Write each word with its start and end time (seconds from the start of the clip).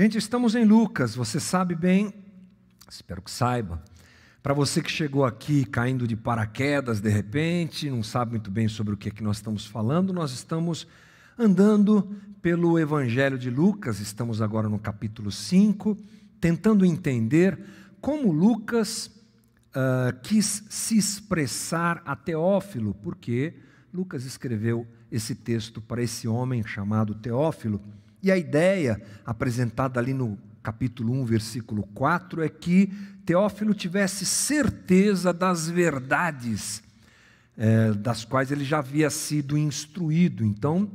Gente, 0.00 0.16
estamos 0.16 0.54
em 0.54 0.64
Lucas, 0.64 1.14
você 1.14 1.38
sabe 1.38 1.74
bem, 1.74 2.14
espero 2.88 3.20
que 3.20 3.30
saiba. 3.30 3.84
Para 4.42 4.54
você 4.54 4.80
que 4.80 4.90
chegou 4.90 5.26
aqui 5.26 5.62
caindo 5.66 6.08
de 6.08 6.16
paraquedas 6.16 7.02
de 7.02 7.10
repente, 7.10 7.90
não 7.90 8.02
sabe 8.02 8.30
muito 8.30 8.50
bem 8.50 8.66
sobre 8.66 8.94
o 8.94 8.96
que 8.96 9.10
é 9.10 9.12
que 9.12 9.22
nós 9.22 9.36
estamos 9.36 9.66
falando, 9.66 10.10
nós 10.10 10.32
estamos 10.32 10.88
andando 11.38 12.16
pelo 12.40 12.78
Evangelho 12.78 13.38
de 13.38 13.50
Lucas, 13.50 14.00
estamos 14.00 14.40
agora 14.40 14.70
no 14.70 14.78
capítulo 14.78 15.30
5, 15.30 15.94
tentando 16.40 16.86
entender 16.86 17.62
como 18.00 18.32
Lucas 18.32 19.08
uh, 19.76 20.18
quis 20.22 20.64
se 20.70 20.96
expressar 20.96 22.00
a 22.06 22.16
Teófilo, 22.16 22.94
porque 23.02 23.52
Lucas 23.92 24.24
escreveu 24.24 24.86
esse 25.12 25.34
texto 25.34 25.78
para 25.78 26.02
esse 26.02 26.26
homem 26.26 26.66
chamado 26.66 27.14
Teófilo. 27.16 27.82
E 28.22 28.30
a 28.30 28.36
ideia 28.36 29.00
apresentada 29.24 29.98
ali 29.98 30.12
no 30.12 30.38
capítulo 30.62 31.12
1, 31.22 31.24
versículo 31.24 31.82
4, 31.94 32.42
é 32.42 32.48
que 32.48 32.88
Teófilo 33.24 33.74
tivesse 33.74 34.26
certeza 34.26 35.32
das 35.32 35.68
verdades 35.68 36.82
é, 37.56 37.92
das 37.92 38.24
quais 38.24 38.50
ele 38.50 38.64
já 38.64 38.78
havia 38.78 39.10
sido 39.10 39.56
instruído. 39.58 40.44
Então, 40.44 40.90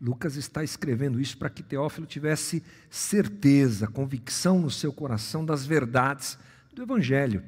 Lucas 0.00 0.36
está 0.36 0.64
escrevendo 0.64 1.20
isso 1.20 1.38
para 1.38 1.48
que 1.48 1.62
Teófilo 1.62 2.06
tivesse 2.06 2.62
certeza, 2.90 3.86
convicção 3.86 4.60
no 4.60 4.70
seu 4.70 4.92
coração 4.92 5.44
das 5.44 5.64
verdades 5.64 6.36
do 6.74 6.82
Evangelho, 6.82 7.42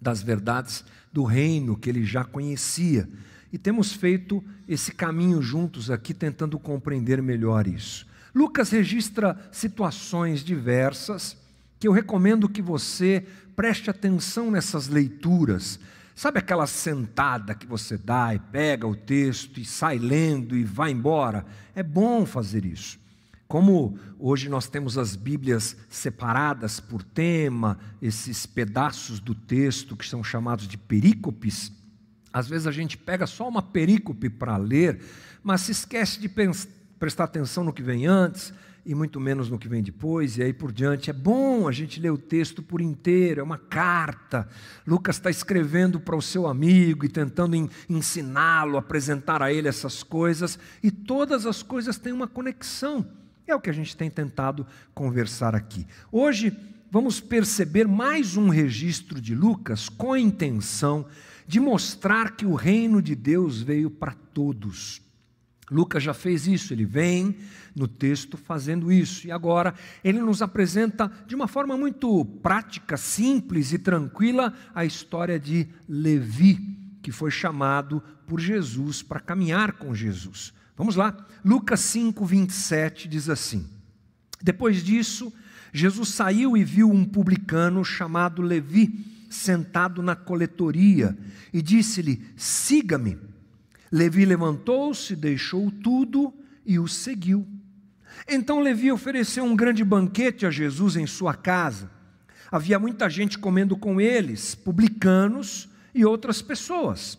das 0.00 0.22
verdades 0.22 0.84
do 1.12 1.24
reino 1.24 1.76
que 1.76 1.90
ele 1.90 2.04
já 2.04 2.24
conhecia. 2.24 3.08
E 3.52 3.58
temos 3.58 3.92
feito 3.92 4.42
esse 4.68 4.92
caminho 4.92 5.40
juntos 5.42 5.90
aqui, 5.90 6.12
tentando 6.14 6.58
compreender 6.58 7.22
melhor 7.22 7.66
isso. 7.66 8.06
Lucas 8.36 8.68
registra 8.68 9.34
situações 9.50 10.44
diversas 10.44 11.38
que 11.80 11.88
eu 11.88 11.92
recomendo 11.92 12.50
que 12.50 12.60
você 12.60 13.26
preste 13.56 13.88
atenção 13.88 14.50
nessas 14.50 14.88
leituras. 14.88 15.80
Sabe 16.14 16.38
aquela 16.38 16.66
sentada 16.66 17.54
que 17.54 17.66
você 17.66 17.96
dá 17.96 18.34
e 18.34 18.38
pega 18.38 18.86
o 18.86 18.94
texto 18.94 19.58
e 19.58 19.64
sai 19.64 19.98
lendo 19.98 20.54
e 20.54 20.64
vai 20.64 20.90
embora? 20.90 21.46
É 21.74 21.82
bom 21.82 22.26
fazer 22.26 22.66
isso. 22.66 22.98
Como 23.48 23.98
hoje 24.18 24.50
nós 24.50 24.68
temos 24.68 24.98
as 24.98 25.16
Bíblias 25.16 25.74
separadas 25.88 26.78
por 26.78 27.02
tema, 27.02 27.78
esses 28.02 28.44
pedaços 28.44 29.18
do 29.18 29.34
texto 29.34 29.96
que 29.96 30.06
são 30.06 30.22
chamados 30.22 30.68
de 30.68 30.76
perícopes, 30.76 31.72
às 32.36 32.46
vezes 32.46 32.66
a 32.66 32.70
gente 32.70 32.98
pega 32.98 33.26
só 33.26 33.48
uma 33.48 33.62
perícope 33.62 34.28
para 34.28 34.58
ler, 34.58 35.02
mas 35.42 35.62
se 35.62 35.72
esquece 35.72 36.20
de 36.20 36.28
prestar 36.98 37.24
atenção 37.24 37.64
no 37.64 37.72
que 37.72 37.82
vem 37.82 38.06
antes 38.06 38.52
e 38.86 38.94
muito 38.94 39.18
menos 39.18 39.50
no 39.50 39.58
que 39.58 39.68
vem 39.68 39.82
depois, 39.82 40.38
e 40.38 40.44
aí 40.44 40.52
por 40.52 40.70
diante. 40.70 41.10
É 41.10 41.12
bom 41.12 41.66
a 41.66 41.72
gente 41.72 41.98
ler 41.98 42.10
o 42.10 42.16
texto 42.16 42.62
por 42.62 42.80
inteiro, 42.80 43.40
é 43.40 43.42
uma 43.42 43.58
carta. 43.58 44.48
Lucas 44.86 45.16
está 45.16 45.28
escrevendo 45.28 45.98
para 45.98 46.14
o 46.14 46.22
seu 46.22 46.46
amigo 46.46 47.04
e 47.04 47.08
tentando 47.08 47.56
ensiná-lo, 47.90 48.78
apresentar 48.78 49.42
a 49.42 49.52
ele 49.52 49.66
essas 49.66 50.04
coisas, 50.04 50.56
e 50.80 50.92
todas 50.92 51.46
as 51.46 51.64
coisas 51.64 51.98
têm 51.98 52.12
uma 52.12 52.28
conexão. 52.28 53.04
É 53.44 53.54
o 53.54 53.60
que 53.60 53.70
a 53.70 53.72
gente 53.72 53.96
tem 53.96 54.08
tentado 54.08 54.64
conversar 54.94 55.56
aqui. 55.56 55.84
Hoje 56.12 56.56
vamos 56.88 57.20
perceber 57.20 57.88
mais 57.88 58.36
um 58.36 58.48
registro 58.48 59.20
de 59.20 59.34
Lucas 59.34 59.88
com 59.88 60.12
a 60.12 60.20
intenção 60.20 61.06
de 61.44 61.58
mostrar 61.58 62.36
que 62.36 62.46
o 62.46 62.54
reino 62.54 63.02
de 63.02 63.16
Deus 63.16 63.60
veio 63.60 63.90
para 63.90 64.12
todos 64.32 65.05
Lucas 65.70 66.02
já 66.02 66.14
fez 66.14 66.46
isso, 66.46 66.72
ele 66.72 66.84
vem 66.84 67.36
no 67.74 67.88
texto 67.88 68.36
fazendo 68.36 68.92
isso. 68.92 69.26
E 69.26 69.32
agora 69.32 69.74
ele 70.04 70.20
nos 70.20 70.40
apresenta 70.40 71.10
de 71.26 71.34
uma 71.34 71.48
forma 71.48 71.76
muito 71.76 72.24
prática, 72.42 72.96
simples 72.96 73.72
e 73.72 73.78
tranquila 73.78 74.54
a 74.74 74.84
história 74.84 75.38
de 75.38 75.66
Levi, 75.88 76.76
que 77.02 77.10
foi 77.10 77.30
chamado 77.30 78.02
por 78.26 78.40
Jesus 78.40 79.02
para 79.02 79.20
caminhar 79.20 79.72
com 79.72 79.94
Jesus. 79.94 80.52
Vamos 80.76 80.94
lá, 80.94 81.16
Lucas 81.44 81.80
5, 81.80 82.24
27 82.24 83.08
diz 83.08 83.28
assim: 83.28 83.66
Depois 84.42 84.84
disso, 84.84 85.32
Jesus 85.72 86.10
saiu 86.10 86.56
e 86.56 86.62
viu 86.62 86.90
um 86.90 87.04
publicano 87.04 87.84
chamado 87.84 88.40
Levi 88.40 89.04
sentado 89.28 90.02
na 90.02 90.14
coletoria 90.14 91.16
e 91.52 91.60
disse-lhe: 91.60 92.24
Siga-me. 92.36 93.18
Levi 93.96 94.26
levantou-se, 94.26 95.16
deixou 95.16 95.70
tudo 95.70 96.30
e 96.66 96.78
o 96.78 96.86
seguiu. 96.86 97.48
Então 98.28 98.60
Levi 98.60 98.92
ofereceu 98.92 99.42
um 99.42 99.56
grande 99.56 99.82
banquete 99.82 100.44
a 100.44 100.50
Jesus 100.50 100.96
em 100.96 101.06
sua 101.06 101.32
casa. 101.32 101.90
Havia 102.52 102.78
muita 102.78 103.08
gente 103.08 103.38
comendo 103.38 103.74
com 103.74 103.98
eles, 103.98 104.54
publicanos 104.54 105.66
e 105.94 106.04
outras 106.04 106.42
pessoas. 106.42 107.18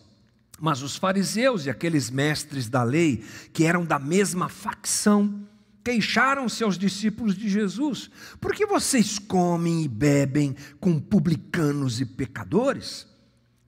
Mas 0.60 0.80
os 0.80 0.94
fariseus 0.94 1.66
e 1.66 1.70
aqueles 1.70 2.10
mestres 2.10 2.68
da 2.68 2.84
lei, 2.84 3.24
que 3.52 3.64
eram 3.64 3.84
da 3.84 3.98
mesma 3.98 4.48
facção, 4.48 5.48
queixaram-se 5.82 6.62
aos 6.62 6.78
discípulos 6.78 7.36
de 7.36 7.48
Jesus: 7.48 8.08
Por 8.40 8.54
que 8.54 8.64
vocês 8.64 9.18
comem 9.18 9.82
e 9.82 9.88
bebem 9.88 10.54
com 10.78 11.00
publicanos 11.00 12.00
e 12.00 12.06
pecadores? 12.06 13.04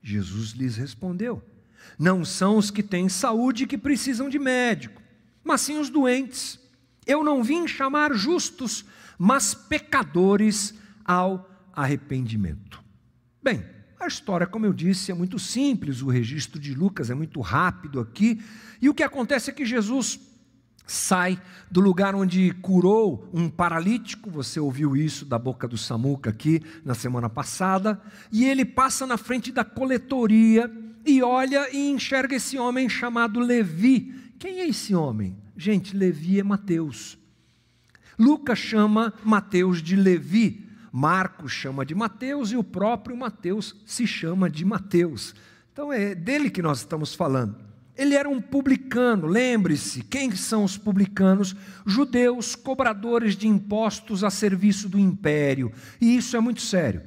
Jesus 0.01 0.51
lhes 0.51 0.77
respondeu: 0.77 1.50
não 1.97 2.25
são 2.25 2.57
os 2.57 2.71
que 2.71 2.83
têm 2.83 3.09
saúde 3.09 3.67
que 3.67 3.77
precisam 3.77 4.29
de 4.29 4.39
médico, 4.39 5.01
mas 5.43 5.61
sim 5.61 5.77
os 5.79 5.89
doentes. 5.89 6.59
Eu 7.05 7.23
não 7.23 7.43
vim 7.43 7.67
chamar 7.67 8.13
justos, 8.13 8.85
mas 9.17 9.53
pecadores 9.53 10.73
ao 11.05 11.49
arrependimento. 11.73 12.81
Bem, 13.41 13.65
a 13.99 14.07
história, 14.07 14.47
como 14.47 14.65
eu 14.65 14.73
disse, 14.73 15.11
é 15.11 15.13
muito 15.13 15.37
simples, 15.37 16.01
o 16.01 16.09
registro 16.09 16.59
de 16.59 16.73
Lucas 16.73 17.09
é 17.09 17.13
muito 17.13 17.39
rápido 17.39 17.99
aqui, 17.99 18.41
e 18.81 18.89
o 18.89 18.93
que 18.93 19.03
acontece 19.03 19.49
é 19.49 19.53
que 19.53 19.65
Jesus 19.65 20.19
sai 20.87 21.41
do 21.69 21.79
lugar 21.79 22.15
onde 22.15 22.51
curou 22.61 23.29
um 23.31 23.49
paralítico, 23.49 24.29
você 24.29 24.59
ouviu 24.59 24.95
isso 24.95 25.23
da 25.23 25.37
boca 25.39 25.67
do 25.67 25.77
Samuca 25.77 26.31
aqui 26.31 26.61
na 26.83 26.93
semana 26.93 27.29
passada, 27.29 28.01
e 28.31 28.43
ele 28.43 28.65
passa 28.65 29.05
na 29.05 29.17
frente 29.17 29.51
da 29.51 29.63
coletoria 29.63 30.69
e 31.05 31.21
olha 31.21 31.69
e 31.71 31.89
enxerga 31.89 32.35
esse 32.35 32.57
homem 32.57 32.87
chamado 32.89 33.39
Levi. 33.39 34.13
Quem 34.37 34.59
é 34.59 34.67
esse 34.67 34.93
homem? 34.95 35.37
Gente, 35.55 35.95
Levi 35.95 36.39
é 36.39 36.43
Mateus. 36.43 37.17
Lucas 38.17 38.59
chama 38.59 39.13
Mateus 39.23 39.81
de 39.81 39.95
Levi, 39.95 40.67
Marcos 40.91 41.51
chama 41.51 41.85
de 41.85 41.95
Mateus 41.95 42.51
e 42.51 42.57
o 42.57 42.63
próprio 42.63 43.15
Mateus 43.15 43.75
se 43.85 44.05
chama 44.05 44.49
de 44.49 44.65
Mateus. 44.65 45.33
Então 45.71 45.91
é 45.91 46.13
dele 46.13 46.49
que 46.49 46.61
nós 46.61 46.79
estamos 46.79 47.15
falando. 47.15 47.55
Ele 47.97 48.15
era 48.15 48.29
um 48.29 48.41
publicano, 48.41 49.27
lembre-se, 49.27 50.03
quem 50.03 50.31
são 50.35 50.63
os 50.63 50.77
publicanos? 50.77 51.55
Judeus, 51.85 52.55
cobradores 52.55 53.35
de 53.35 53.47
impostos 53.47 54.23
a 54.23 54.29
serviço 54.29 54.89
do 54.89 54.97
império. 54.97 55.71
E 55.99 56.15
isso 56.15 56.35
é 56.35 56.39
muito 56.39 56.61
sério. 56.61 57.01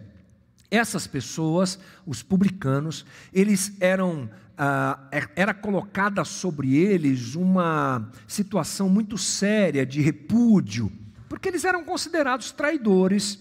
Essas 0.75 1.07
pessoas, 1.07 1.79
os 2.05 2.23
publicanos, 2.23 3.07
eles 3.33 3.77
eram 3.81 4.29
ah, 4.57 4.99
é, 5.11 5.29
era 5.37 5.53
colocada 5.53 6.25
sobre 6.25 6.77
eles 6.77 7.35
uma 7.35 8.11
situação 8.27 8.89
muito 8.89 9.19
séria 9.19 9.85
de 9.85 10.01
repúdio, 10.01 10.91
porque 11.29 11.49
eles 11.49 11.65
eram 11.65 11.85
considerados 11.85 12.53
traidores 12.53 13.39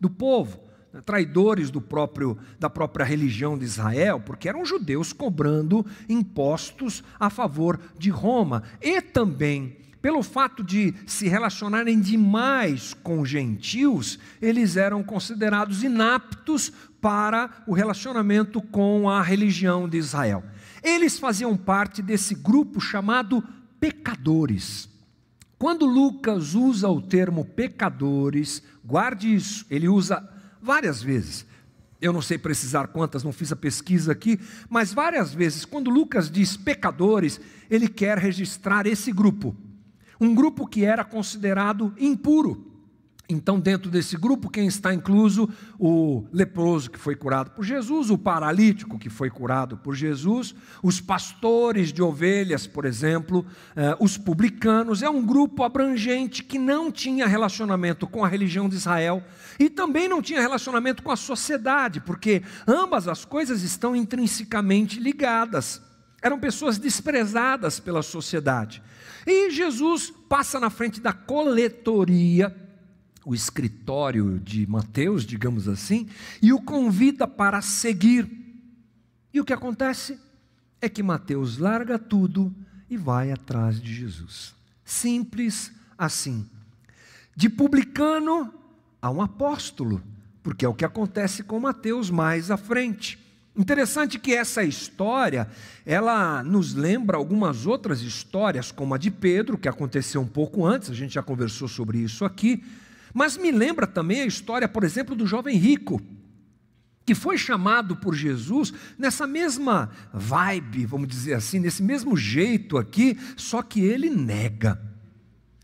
do 0.00 0.10
povo, 0.10 0.60
né, 0.92 1.00
traidores 1.04 1.70
do 1.70 1.80
próprio 1.80 2.36
da 2.58 2.68
própria 2.68 3.04
religião 3.04 3.56
de 3.56 3.64
Israel, 3.64 4.20
porque 4.20 4.48
eram 4.48 4.64
judeus 4.64 5.12
cobrando 5.12 5.84
impostos 6.08 7.02
a 7.18 7.30
favor 7.30 7.80
de 7.98 8.10
Roma. 8.10 8.62
E 8.80 9.00
também 9.00 9.76
pelo 10.06 10.22
fato 10.22 10.62
de 10.62 10.94
se 11.04 11.26
relacionarem 11.26 11.98
demais 11.98 12.94
com 12.94 13.24
gentios, 13.24 14.20
eles 14.40 14.76
eram 14.76 15.02
considerados 15.02 15.82
inaptos 15.82 16.70
para 17.00 17.50
o 17.66 17.74
relacionamento 17.74 18.62
com 18.62 19.10
a 19.10 19.20
religião 19.20 19.88
de 19.88 19.98
Israel. 19.98 20.44
Eles 20.80 21.18
faziam 21.18 21.56
parte 21.56 22.02
desse 22.02 22.36
grupo 22.36 22.80
chamado 22.80 23.42
pecadores. 23.80 24.88
Quando 25.58 25.84
Lucas 25.84 26.54
usa 26.54 26.88
o 26.88 27.02
termo 27.02 27.44
pecadores, 27.44 28.62
guarde 28.84 29.34
isso, 29.34 29.66
ele 29.68 29.88
usa 29.88 30.22
várias 30.62 31.02
vezes. 31.02 31.44
Eu 32.00 32.12
não 32.12 32.22
sei 32.22 32.38
precisar 32.38 32.86
quantas, 32.86 33.24
não 33.24 33.32
fiz 33.32 33.50
a 33.50 33.56
pesquisa 33.56 34.12
aqui, 34.12 34.38
mas 34.70 34.94
várias 34.94 35.34
vezes, 35.34 35.64
quando 35.64 35.90
Lucas 35.90 36.30
diz 36.30 36.56
pecadores, 36.56 37.40
ele 37.68 37.88
quer 37.88 38.18
registrar 38.18 38.86
esse 38.86 39.10
grupo 39.10 39.65
um 40.20 40.34
grupo 40.34 40.66
que 40.66 40.84
era 40.84 41.04
considerado 41.04 41.92
impuro. 41.98 42.76
Então, 43.28 43.58
dentro 43.58 43.90
desse 43.90 44.16
grupo, 44.16 44.48
quem 44.48 44.68
está 44.68 44.94
incluso? 44.94 45.48
O 45.80 46.24
leproso 46.32 46.88
que 46.88 46.98
foi 46.98 47.16
curado 47.16 47.50
por 47.50 47.64
Jesus, 47.64 48.08
o 48.08 48.16
paralítico 48.16 49.00
que 49.00 49.10
foi 49.10 49.28
curado 49.28 49.76
por 49.76 49.96
Jesus, 49.96 50.54
os 50.80 51.00
pastores 51.00 51.92
de 51.92 52.00
ovelhas, 52.00 52.68
por 52.68 52.84
exemplo, 52.84 53.44
eh, 53.74 53.96
os 53.98 54.16
publicanos. 54.16 55.02
É 55.02 55.10
um 55.10 55.26
grupo 55.26 55.64
abrangente 55.64 56.44
que 56.44 56.56
não 56.56 56.92
tinha 56.92 57.26
relacionamento 57.26 58.06
com 58.06 58.24
a 58.24 58.28
religião 58.28 58.68
de 58.68 58.76
Israel 58.76 59.24
e 59.58 59.68
também 59.68 60.08
não 60.08 60.22
tinha 60.22 60.40
relacionamento 60.40 61.02
com 61.02 61.10
a 61.10 61.16
sociedade, 61.16 62.00
porque 62.00 62.44
ambas 62.64 63.08
as 63.08 63.24
coisas 63.24 63.62
estão 63.62 63.96
intrinsecamente 63.96 65.00
ligadas. 65.00 65.82
Eram 66.22 66.38
pessoas 66.38 66.78
desprezadas 66.78 67.80
pela 67.80 68.02
sociedade. 68.02 68.82
E 69.26 69.50
Jesus 69.50 70.12
passa 70.28 70.60
na 70.60 70.70
frente 70.70 71.00
da 71.00 71.12
coletoria 71.12 72.54
o 73.24 73.34
escritório 73.34 74.38
de 74.38 74.64
Mateus, 74.68 75.24
digamos 75.26 75.66
assim, 75.66 76.08
e 76.40 76.52
o 76.52 76.62
convida 76.62 77.26
para 77.26 77.60
seguir. 77.60 78.30
E 79.34 79.40
o 79.40 79.44
que 79.44 79.52
acontece 79.52 80.16
é 80.80 80.88
que 80.88 81.02
Mateus 81.02 81.58
larga 81.58 81.98
tudo 81.98 82.54
e 82.88 82.96
vai 82.96 83.32
atrás 83.32 83.80
de 83.80 83.92
Jesus. 83.92 84.54
Simples 84.84 85.72
assim. 85.98 86.48
De 87.34 87.50
publicano 87.50 88.54
a 89.02 89.10
um 89.10 89.20
apóstolo, 89.20 90.00
porque 90.40 90.64
é 90.64 90.68
o 90.68 90.74
que 90.74 90.84
acontece 90.84 91.42
com 91.42 91.58
Mateus 91.58 92.10
mais 92.10 92.52
à 92.52 92.56
frente. 92.56 93.18
Interessante 93.56 94.18
que 94.18 94.34
essa 94.34 94.62
história, 94.62 95.48
ela 95.86 96.42
nos 96.44 96.74
lembra 96.74 97.16
algumas 97.16 97.64
outras 97.64 98.02
histórias, 98.02 98.70
como 98.70 98.94
a 98.94 98.98
de 98.98 99.10
Pedro, 99.10 99.56
que 99.56 99.68
aconteceu 99.68 100.20
um 100.20 100.26
pouco 100.26 100.66
antes, 100.66 100.90
a 100.90 100.94
gente 100.94 101.14
já 101.14 101.22
conversou 101.22 101.66
sobre 101.66 101.98
isso 101.98 102.24
aqui, 102.24 102.62
mas 103.14 103.38
me 103.38 103.50
lembra 103.50 103.86
também 103.86 104.20
a 104.20 104.26
história, 104.26 104.68
por 104.68 104.84
exemplo, 104.84 105.14
do 105.14 105.26
jovem 105.26 105.56
rico, 105.56 106.02
que 107.06 107.14
foi 107.14 107.38
chamado 107.38 107.96
por 107.96 108.14
Jesus 108.14 108.74
nessa 108.98 109.26
mesma 109.26 109.90
vibe, 110.12 110.84
vamos 110.84 111.08
dizer 111.08 111.32
assim, 111.32 111.58
nesse 111.58 111.82
mesmo 111.82 112.14
jeito 112.14 112.76
aqui, 112.76 113.18
só 113.36 113.62
que 113.62 113.80
ele 113.80 114.10
nega. 114.10 114.78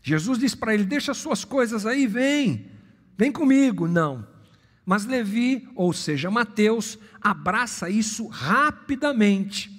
Jesus 0.01 0.39
diz 0.39 0.55
para 0.55 0.73
ele: 0.73 0.83
Deixa 0.83 1.13
suas 1.13 1.45
coisas 1.45 1.85
aí, 1.85 2.07
vem, 2.07 2.71
vem 3.17 3.31
comigo. 3.31 3.87
Não. 3.87 4.32
Mas 4.85 5.05
Levi, 5.05 5.67
ou 5.75 5.93
seja, 5.93 6.29
Mateus, 6.29 6.97
abraça 7.21 7.89
isso 7.89 8.27
rapidamente 8.27 9.73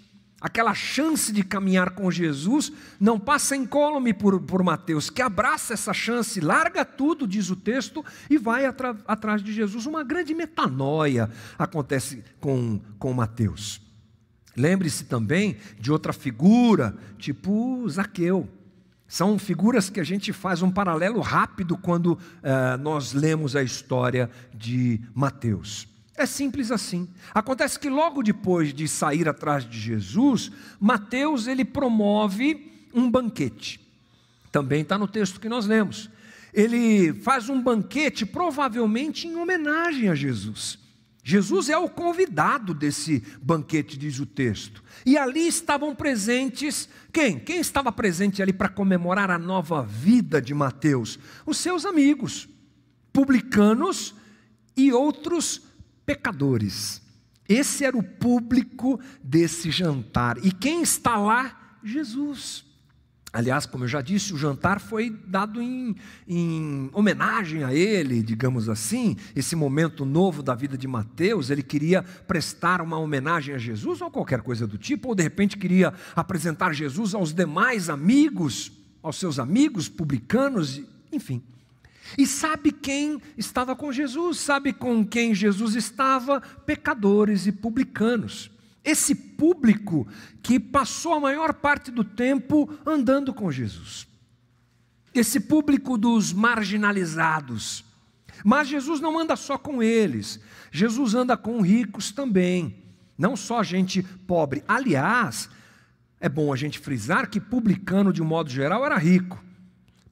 aquela 0.44 0.74
chance 0.74 1.32
de 1.32 1.42
caminhar 1.42 1.92
com 1.92 2.10
Jesus, 2.10 2.70
não 3.00 3.18
passa 3.18 3.56
incólume 3.56 4.12
por, 4.12 4.38
por 4.42 4.62
Mateus, 4.62 5.08
que 5.08 5.22
abraça 5.22 5.72
essa 5.72 5.94
chance, 5.94 6.38
larga 6.38 6.84
tudo, 6.84 7.26
diz 7.26 7.48
o 7.48 7.56
texto, 7.56 8.04
e 8.28 8.36
vai 8.36 8.66
atra, 8.66 8.94
atrás 9.08 9.42
de 9.42 9.54
Jesus. 9.54 9.86
Uma 9.86 10.04
grande 10.04 10.34
metanoia 10.34 11.30
acontece 11.58 12.22
com, 12.40 12.78
com 12.98 13.14
Mateus. 13.14 13.80
Lembre-se 14.54 15.04
também 15.04 15.56
de 15.80 15.90
outra 15.90 16.12
figura, 16.12 16.94
tipo 17.16 17.88
Zaqueu. 17.88 18.46
São 19.14 19.38
figuras 19.38 19.88
que 19.88 20.00
a 20.00 20.02
gente 20.02 20.32
faz 20.32 20.60
um 20.60 20.72
paralelo 20.72 21.20
rápido 21.20 21.78
quando 21.78 22.14
uh, 22.14 22.76
nós 22.80 23.12
lemos 23.12 23.54
a 23.54 23.62
história 23.62 24.28
de 24.52 25.00
Mateus. 25.14 25.86
É 26.16 26.26
simples 26.26 26.72
assim. 26.72 27.08
Acontece 27.32 27.78
que 27.78 27.88
logo 27.88 28.24
depois 28.24 28.74
de 28.74 28.88
sair 28.88 29.28
atrás 29.28 29.64
de 29.70 29.78
Jesus, 29.78 30.50
Mateus 30.80 31.46
ele 31.46 31.64
promove 31.64 32.88
um 32.92 33.08
banquete. 33.08 33.80
Também 34.50 34.82
está 34.82 34.98
no 34.98 35.06
texto 35.06 35.38
que 35.38 35.48
nós 35.48 35.64
lemos. 35.64 36.10
Ele 36.52 37.12
faz 37.12 37.48
um 37.48 37.62
banquete 37.62 38.26
provavelmente 38.26 39.28
em 39.28 39.36
homenagem 39.36 40.08
a 40.08 40.16
Jesus. 40.16 40.76
Jesus 41.26 41.70
é 41.70 41.78
o 41.78 41.88
convidado 41.88 42.74
desse 42.74 43.24
banquete, 43.40 43.96
diz 43.96 44.20
o 44.20 44.26
texto. 44.26 44.84
E 45.06 45.16
ali 45.16 45.48
estavam 45.48 45.94
presentes 45.94 46.86
quem? 47.10 47.38
Quem 47.38 47.60
estava 47.60 47.90
presente 47.90 48.42
ali 48.42 48.52
para 48.52 48.68
comemorar 48.68 49.30
a 49.30 49.38
nova 49.38 49.82
vida 49.82 50.42
de 50.42 50.52
Mateus? 50.52 51.18
Os 51.46 51.56
seus 51.56 51.86
amigos, 51.86 52.46
publicanos 53.10 54.14
e 54.76 54.92
outros 54.92 55.62
pecadores. 56.04 57.00
Esse 57.48 57.86
era 57.86 57.96
o 57.96 58.02
público 58.02 59.00
desse 59.22 59.70
jantar. 59.70 60.44
E 60.44 60.52
quem 60.52 60.82
está 60.82 61.16
lá? 61.16 61.78
Jesus. 61.82 62.66
Aliás, 63.34 63.66
como 63.66 63.82
eu 63.82 63.88
já 63.88 64.00
disse, 64.00 64.32
o 64.32 64.38
jantar 64.38 64.78
foi 64.78 65.10
dado 65.10 65.60
em, 65.60 65.96
em, 66.28 66.88
homenagem 66.92 67.64
a 67.64 67.74
ele, 67.74 68.22
digamos 68.22 68.68
assim, 68.68 69.16
esse 69.34 69.56
momento 69.56 70.04
novo 70.04 70.40
da 70.40 70.54
vida 70.54 70.78
de 70.78 70.86
Mateus. 70.86 71.50
Ele 71.50 71.60
queria 71.64 72.04
prestar 72.28 72.80
uma 72.80 72.96
homenagem 72.96 73.52
a 73.52 73.58
Jesus 73.58 74.00
ou 74.00 74.08
qualquer 74.08 74.40
coisa 74.40 74.68
do 74.68 74.78
tipo, 74.78 75.08
ou 75.08 75.16
de 75.16 75.24
repente 75.24 75.58
queria 75.58 75.92
apresentar 76.14 76.72
Jesus 76.72 77.12
aos 77.12 77.34
demais 77.34 77.90
amigos, 77.90 78.70
aos 79.02 79.16
seus 79.16 79.40
amigos 79.40 79.88
publicanos, 79.88 80.80
enfim. 81.10 81.42
E 82.16 82.28
sabe 82.28 82.70
quem 82.70 83.20
estava 83.36 83.74
com 83.74 83.90
Jesus? 83.90 84.38
Sabe 84.38 84.72
com 84.72 85.04
quem 85.04 85.34
Jesus 85.34 85.74
estava? 85.74 86.40
Pecadores 86.40 87.48
e 87.48 87.52
publicanos. 87.52 88.53
Esse 88.84 89.14
público 89.14 90.06
que 90.42 90.60
passou 90.60 91.14
a 91.14 91.20
maior 91.20 91.54
parte 91.54 91.90
do 91.90 92.04
tempo 92.04 92.68
andando 92.84 93.32
com 93.32 93.50
Jesus. 93.50 94.06
Esse 95.14 95.40
público 95.40 95.96
dos 95.96 96.32
marginalizados. 96.32 97.84
Mas 98.44 98.68
Jesus 98.68 99.00
não 99.00 99.18
anda 99.18 99.36
só 99.36 99.56
com 99.56 99.82
eles, 99.82 100.40
Jesus 100.70 101.14
anda 101.14 101.36
com 101.36 101.62
ricos 101.62 102.12
também, 102.12 102.76
não 103.16 103.36
só 103.36 103.62
gente 103.62 104.02
pobre. 104.02 104.62
Aliás, 104.68 105.48
é 106.20 106.28
bom 106.28 106.52
a 106.52 106.56
gente 106.56 106.78
frisar 106.78 107.30
que 107.30 107.40
publicano, 107.40 108.12
de 108.12 108.20
um 108.20 108.26
modo 108.26 108.50
geral, 108.50 108.84
era 108.84 108.98
rico. 108.98 109.42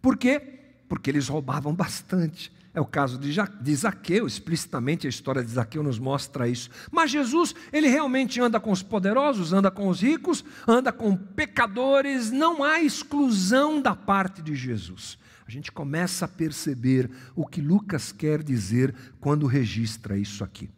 Por 0.01 0.17
quê? 0.17 0.53
porque 0.93 1.09
eles 1.09 1.27
roubavam 1.27 1.75
bastante. 1.75 2.53
É 2.75 2.81
o 2.81 2.87
caso 2.87 3.19
de 3.19 3.75
Zaqueu, 3.77 4.27
explicitamente 4.27 5.07
a 5.07 5.11
história 5.11 5.45
de 5.45 5.51
Zaqueu 5.51 5.83
nos 5.83 5.99
mostra 5.99 6.49
isso. 6.49 6.71
Mas 6.91 7.11
Jesus, 7.11 7.55
ele 7.71 7.87
realmente 7.87 8.41
anda 8.41 8.59
com 8.59 8.73
os 8.73 8.83
poderosos, 8.83 9.53
anda 9.53 9.71
com 9.71 9.89
os 9.89 10.01
ricos, 10.01 10.43
anda 10.67 10.91
com 10.91 11.15
pecadores, 11.15 12.31
não 12.31 12.65
há 12.65 12.81
exclusão 12.81 13.81
da 13.83 13.95
parte 13.95 14.41
de 14.41 14.55
Jesus. 14.55 15.19
A 15.47 15.51
gente 15.51 15.71
começa 15.71 16.25
a 16.25 16.29
perceber 16.29 17.11
o 17.37 17.47
que 17.47 17.61
Lucas 17.61 18.11
quer 18.11 18.43
dizer 18.43 18.95
quando 19.21 19.47
registra 19.47 20.17
isso 20.17 20.43
aqui. 20.43 20.71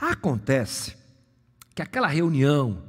Acontece 0.00 0.94
que 1.74 1.82
aquela 1.82 2.06
reunião 2.06 2.84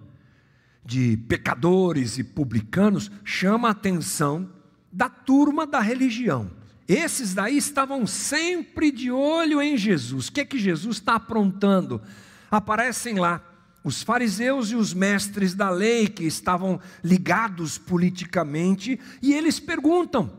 de 0.85 1.17
pecadores 1.17 2.19
e 2.19 2.24
publicanos 2.24 3.09
chama 3.24 3.69
a 3.69 3.71
atenção 3.71 4.47
da 4.91 5.09
turma 5.09 5.65
da 5.65 5.79
religião. 5.79 6.60
Esses 6.88 7.33
daí 7.33 7.57
estavam 7.57 8.05
sempre 8.05 8.91
de 8.91 9.11
olho 9.11 9.61
em 9.61 9.77
Jesus. 9.77 10.27
O 10.27 10.31
que 10.31 10.41
é 10.41 10.45
que 10.45 10.59
Jesus 10.59 10.97
está 10.97 11.15
aprontando? 11.15 12.01
Aparecem 12.50 13.15
lá 13.15 13.41
os 13.83 14.03
fariseus 14.03 14.71
e 14.71 14.75
os 14.75 14.93
mestres 14.93 15.53
da 15.53 15.69
lei 15.69 16.07
que 16.07 16.23
estavam 16.23 16.79
ligados 17.03 17.77
politicamente 17.77 19.00
e 19.21 19.33
eles 19.33 19.59
perguntam: 19.59 20.31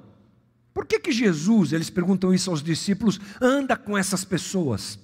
por 0.75 0.87
que 0.87 0.99
que 0.99 1.13
Jesus, 1.13 1.73
eles 1.73 1.91
perguntam 1.91 2.35
isso 2.35 2.51
aos 2.51 2.63
discípulos, 2.63 3.21
anda 3.41 3.77
com 3.77 3.97
essas 3.97 4.25
pessoas? 4.25 4.99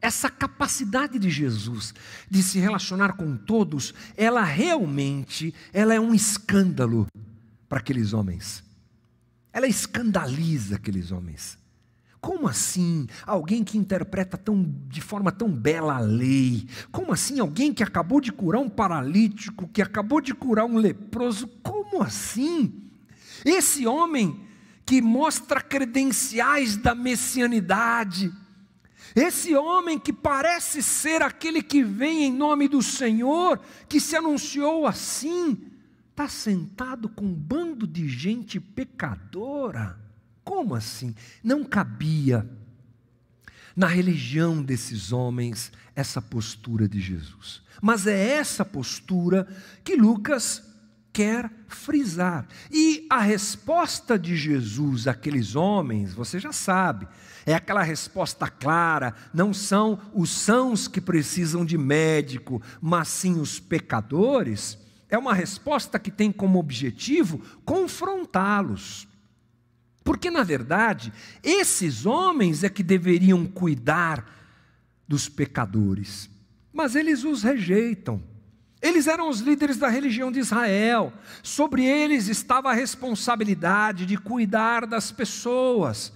Essa 0.00 0.30
capacidade 0.30 1.18
de 1.18 1.30
Jesus 1.30 1.94
de 2.30 2.42
se 2.42 2.58
relacionar 2.58 3.14
com 3.14 3.36
todos, 3.36 3.94
ela 4.16 4.44
realmente, 4.44 5.54
ela 5.72 5.94
é 5.94 5.98
um 5.98 6.14
escândalo 6.14 7.06
para 7.68 7.78
aqueles 7.78 8.12
homens 8.12 8.65
ela 9.56 9.66
escandaliza 9.66 10.76
aqueles 10.76 11.10
homens. 11.10 11.56
Como 12.20 12.46
assim 12.46 13.06
alguém 13.26 13.64
que 13.64 13.78
interpreta 13.78 14.36
tão, 14.36 14.70
de 14.86 15.00
forma 15.00 15.32
tão 15.32 15.50
bela 15.50 15.96
a 15.96 16.00
lei? 16.00 16.68
Como 16.92 17.10
assim 17.10 17.40
alguém 17.40 17.72
que 17.72 17.82
acabou 17.82 18.20
de 18.20 18.30
curar 18.30 18.60
um 18.60 18.68
paralítico, 18.68 19.66
que 19.68 19.80
acabou 19.80 20.20
de 20.20 20.34
curar 20.34 20.66
um 20.66 20.76
leproso? 20.76 21.48
Como 21.62 22.02
assim? 22.02 22.90
Esse 23.46 23.86
homem 23.86 24.38
que 24.84 25.00
mostra 25.00 25.62
credenciais 25.62 26.76
da 26.76 26.94
messianidade, 26.94 28.30
esse 29.14 29.54
homem 29.54 29.98
que 29.98 30.12
parece 30.12 30.82
ser 30.82 31.22
aquele 31.22 31.62
que 31.62 31.82
vem 31.82 32.24
em 32.24 32.32
nome 32.32 32.68
do 32.68 32.82
Senhor, 32.82 33.58
que 33.88 34.00
se 34.00 34.14
anunciou 34.16 34.86
assim, 34.86 35.56
está 36.16 36.28
sentado 36.28 37.10
com 37.10 37.26
um 37.26 37.34
bando 37.34 37.86
de 37.86 38.08
gente 38.08 38.58
pecadora. 38.58 39.98
Como 40.42 40.74
assim? 40.74 41.14
Não 41.44 41.62
cabia 41.62 42.48
na 43.76 43.86
religião 43.86 44.62
desses 44.62 45.12
homens 45.12 45.70
essa 45.94 46.22
postura 46.22 46.88
de 46.88 47.02
Jesus. 47.02 47.60
Mas 47.82 48.06
é 48.06 48.18
essa 48.32 48.64
postura 48.64 49.46
que 49.84 49.94
Lucas 49.94 50.62
quer 51.12 51.50
frisar. 51.68 52.46
E 52.70 53.06
a 53.10 53.20
resposta 53.20 54.18
de 54.18 54.34
Jesus 54.36 55.06
àqueles 55.06 55.54
homens, 55.54 56.14
você 56.14 56.38
já 56.38 56.52
sabe, 56.52 57.06
é 57.44 57.54
aquela 57.54 57.82
resposta 57.82 58.48
clara: 58.48 59.14
não 59.34 59.52
são 59.52 60.00
os 60.14 60.30
sãos 60.30 60.88
que 60.88 61.00
precisam 61.00 61.62
de 61.62 61.76
médico, 61.76 62.62
mas 62.80 63.08
sim 63.08 63.38
os 63.38 63.60
pecadores. 63.60 64.85
É 65.08 65.16
uma 65.16 65.34
resposta 65.34 65.98
que 65.98 66.10
tem 66.10 66.32
como 66.32 66.58
objetivo 66.58 67.40
confrontá-los. 67.64 69.06
Porque, 70.02 70.30
na 70.30 70.44
verdade, 70.44 71.12
esses 71.42 72.06
homens 72.06 72.62
é 72.62 72.68
que 72.68 72.82
deveriam 72.82 73.44
cuidar 73.44 74.24
dos 75.06 75.28
pecadores, 75.28 76.30
mas 76.72 76.94
eles 76.94 77.24
os 77.24 77.42
rejeitam. 77.42 78.22
Eles 78.80 79.06
eram 79.06 79.28
os 79.28 79.40
líderes 79.40 79.78
da 79.78 79.88
religião 79.88 80.30
de 80.30 80.38
Israel. 80.38 81.12
Sobre 81.42 81.84
eles 81.84 82.28
estava 82.28 82.70
a 82.70 82.74
responsabilidade 82.74 84.06
de 84.06 84.16
cuidar 84.16 84.86
das 84.86 85.10
pessoas, 85.10 86.12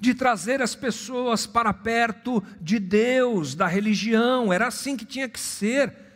de 0.00 0.14
trazer 0.14 0.62
as 0.62 0.74
pessoas 0.74 1.46
para 1.46 1.72
perto 1.72 2.42
de 2.60 2.78
Deus, 2.78 3.54
da 3.54 3.66
religião. 3.66 4.52
Era 4.52 4.66
assim 4.66 4.96
que 4.96 5.04
tinha 5.04 5.28
que 5.28 5.38
ser. 5.38 6.07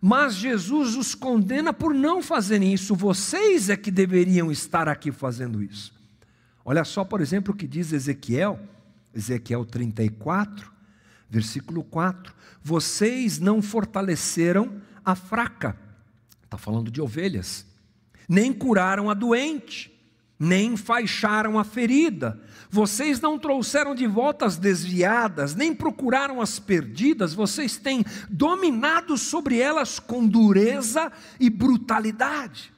Mas 0.00 0.34
Jesus 0.34 0.96
os 0.96 1.14
condena 1.14 1.72
por 1.72 1.92
não 1.92 2.22
fazerem 2.22 2.72
isso. 2.72 2.94
Vocês 2.94 3.68
é 3.68 3.76
que 3.76 3.90
deveriam 3.90 4.50
estar 4.50 4.88
aqui 4.88 5.12
fazendo 5.12 5.62
isso. 5.62 5.92
Olha 6.64 6.84
só, 6.84 7.04
por 7.04 7.20
exemplo, 7.20 7.52
o 7.52 7.56
que 7.56 7.66
diz 7.66 7.92
Ezequiel, 7.92 8.58
Ezequiel 9.14 9.64
34, 9.64 10.70
versículo 11.28 11.84
4: 11.84 12.34
Vocês 12.62 13.38
não 13.38 13.60
fortaleceram 13.60 14.80
a 15.04 15.14
fraca, 15.14 15.76
está 16.44 16.56
falando 16.56 16.90
de 16.90 17.00
ovelhas, 17.00 17.66
nem 18.28 18.52
curaram 18.52 19.10
a 19.10 19.14
doente, 19.14 19.92
nem 20.40 20.72
enfaixaram 20.72 21.58
a 21.58 21.64
ferida. 21.64 22.40
Vocês 22.70 23.20
não 23.20 23.38
trouxeram 23.38 23.94
de 23.94 24.06
volta 24.06 24.46
as 24.46 24.56
desviadas, 24.56 25.54
nem 25.54 25.74
procuraram 25.74 26.40
as 26.40 26.58
perdidas, 26.58 27.34
vocês 27.34 27.76
têm 27.76 28.02
dominado 28.30 29.18
sobre 29.18 29.58
elas 29.58 29.98
com 29.98 30.26
dureza 30.26 31.12
e 31.38 31.50
brutalidade. 31.50 32.72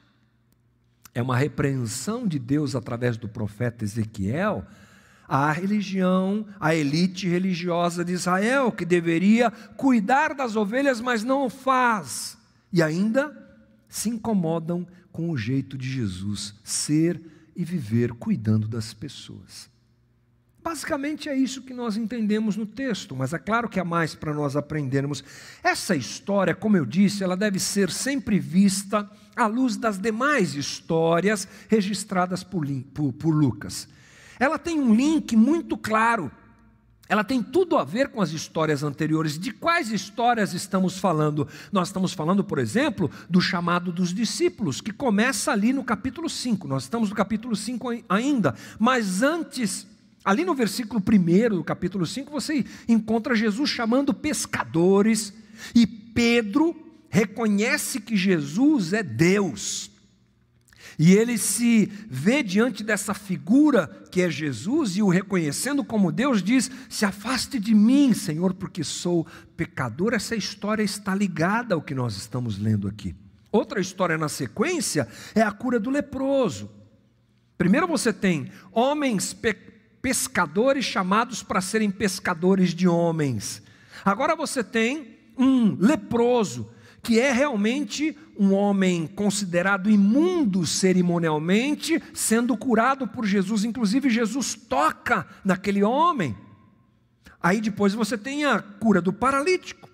É 1.15 1.21
uma 1.21 1.37
repreensão 1.37 2.27
de 2.27 2.37
Deus 2.37 2.75
através 2.75 3.15
do 3.15 3.29
profeta 3.29 3.85
Ezequiel 3.85 4.65
à 5.25 5.51
religião, 5.51 6.45
à 6.59 6.75
elite 6.75 7.29
religiosa 7.29 8.03
de 8.03 8.11
Israel, 8.11 8.71
que 8.71 8.83
deveria 8.83 9.49
cuidar 9.77 10.33
das 10.33 10.55
ovelhas, 10.57 10.99
mas 10.99 11.23
não 11.23 11.45
o 11.45 11.49
faz. 11.49 12.37
E 12.73 12.83
ainda 12.83 13.31
se 13.87 14.09
incomodam 14.09 14.85
com 15.13 15.29
o 15.29 15.37
jeito 15.37 15.77
de 15.77 15.89
Jesus 15.89 16.55
ser 16.63 17.21
e 17.55 17.63
viver 17.63 18.13
cuidando 18.13 18.67
das 18.67 18.93
pessoas. 18.93 19.69
Basicamente 20.61 21.27
é 21.27 21.35
isso 21.35 21.63
que 21.63 21.73
nós 21.73 21.97
entendemos 21.97 22.55
no 22.55 22.65
texto, 22.65 23.15
mas 23.15 23.33
é 23.33 23.37
claro 23.37 23.67
que 23.67 23.79
há 23.79 23.83
mais 23.83 24.15
para 24.15 24.33
nós 24.33 24.55
aprendermos. 24.55 25.23
Essa 25.61 25.95
história, 25.95 26.55
como 26.55 26.77
eu 26.77 26.85
disse, 26.85 27.23
ela 27.23 27.35
deve 27.35 27.59
ser 27.59 27.89
sempre 27.91 28.39
vista 28.39 29.09
à 29.35 29.45
luz 29.45 29.75
das 29.75 29.97
demais 29.97 30.55
histórias 30.55 31.47
registradas 31.67 32.43
por, 32.43 32.65
por, 32.93 33.11
por 33.11 33.31
Lucas 33.35 33.89
ela 34.39 34.59
tem 34.59 34.79
um 34.79 34.93
link 34.93 35.35
muito 35.35 35.77
claro. 35.77 36.31
Ela 37.09 37.23
tem 37.23 37.43
tudo 37.43 37.77
a 37.77 37.83
ver 37.83 38.09
com 38.09 38.21
as 38.21 38.31
histórias 38.31 38.81
anteriores. 38.81 39.37
De 39.37 39.51
quais 39.51 39.91
histórias 39.91 40.53
estamos 40.53 40.97
falando? 40.97 41.47
Nós 41.71 41.89
estamos 41.89 42.13
falando, 42.13 42.43
por 42.43 42.59
exemplo, 42.59 43.11
do 43.29 43.41
chamado 43.41 43.91
dos 43.91 44.13
discípulos, 44.13 44.79
que 44.79 44.93
começa 44.93 45.51
ali 45.51 45.73
no 45.73 45.83
capítulo 45.83 46.29
5. 46.29 46.67
Nós 46.67 46.83
estamos 46.83 47.09
no 47.09 47.15
capítulo 47.15 47.55
5 47.55 48.03
ainda, 48.07 48.55
mas 48.79 49.21
antes, 49.21 49.85
ali 50.23 50.45
no 50.45 50.55
versículo 50.55 51.01
1 51.01 51.55
do 51.57 51.63
capítulo 51.63 52.05
5, 52.05 52.31
você 52.31 52.65
encontra 52.87 53.35
Jesus 53.35 53.69
chamando 53.69 54.13
pescadores, 54.13 55.33
e 55.75 55.85
Pedro 55.85 56.75
reconhece 57.09 57.99
que 57.99 58.15
Jesus 58.15 58.93
é 58.93 59.03
Deus. 59.03 59.92
E 60.97 61.13
ele 61.13 61.37
se 61.37 61.91
vê 62.07 62.43
diante 62.43 62.83
dessa 62.83 63.13
figura 63.13 63.87
que 64.11 64.21
é 64.21 64.29
Jesus 64.29 64.95
e 64.95 65.01
o 65.01 65.09
reconhecendo 65.09 65.83
como 65.83 66.11
Deus, 66.11 66.43
diz: 66.43 66.69
Se 66.89 67.05
afaste 67.05 67.59
de 67.59 67.73
mim, 67.73 68.13
Senhor, 68.13 68.53
porque 68.53 68.83
sou 68.83 69.25
pecador. 69.57 70.13
Essa 70.13 70.35
história 70.35 70.83
está 70.83 71.15
ligada 71.15 71.75
ao 71.75 71.81
que 71.81 71.95
nós 71.95 72.15
estamos 72.15 72.57
lendo 72.57 72.87
aqui. 72.87 73.15
Outra 73.51 73.79
história 73.79 74.17
na 74.17 74.29
sequência 74.29 75.07
é 75.35 75.41
a 75.41 75.51
cura 75.51 75.79
do 75.79 75.89
leproso. 75.89 76.69
Primeiro 77.57 77.87
você 77.87 78.11
tem 78.11 78.51
homens 78.71 79.33
pe 79.33 79.55
pescadores 80.01 80.83
chamados 80.83 81.41
para 81.41 81.61
serem 81.61 81.89
pescadores 81.89 82.73
de 82.73 82.89
homens. 82.89 83.63
Agora 84.03 84.35
você 84.35 84.61
tem 84.61 85.17
um 85.37 85.77
leproso 85.79 86.72
que 87.03 87.19
é 87.19 87.33
realmente 87.33 88.17
um 88.39 88.53
homem 88.53 89.05
considerado 89.05 89.89
imundo 89.89 90.65
cerimonialmente, 90.65 92.01
sendo 92.13 92.55
curado 92.55 93.05
por 93.05 93.25
Jesus. 93.25 93.65
Inclusive, 93.65 94.09
Jesus 94.09 94.55
toca 94.55 95.27
naquele 95.43 95.83
homem. 95.83 96.35
Aí 97.41 97.59
depois 97.59 97.93
você 97.93 98.17
tem 98.17 98.45
a 98.45 98.61
cura 98.61 99.01
do 99.01 99.11
paralítico. 99.11 99.89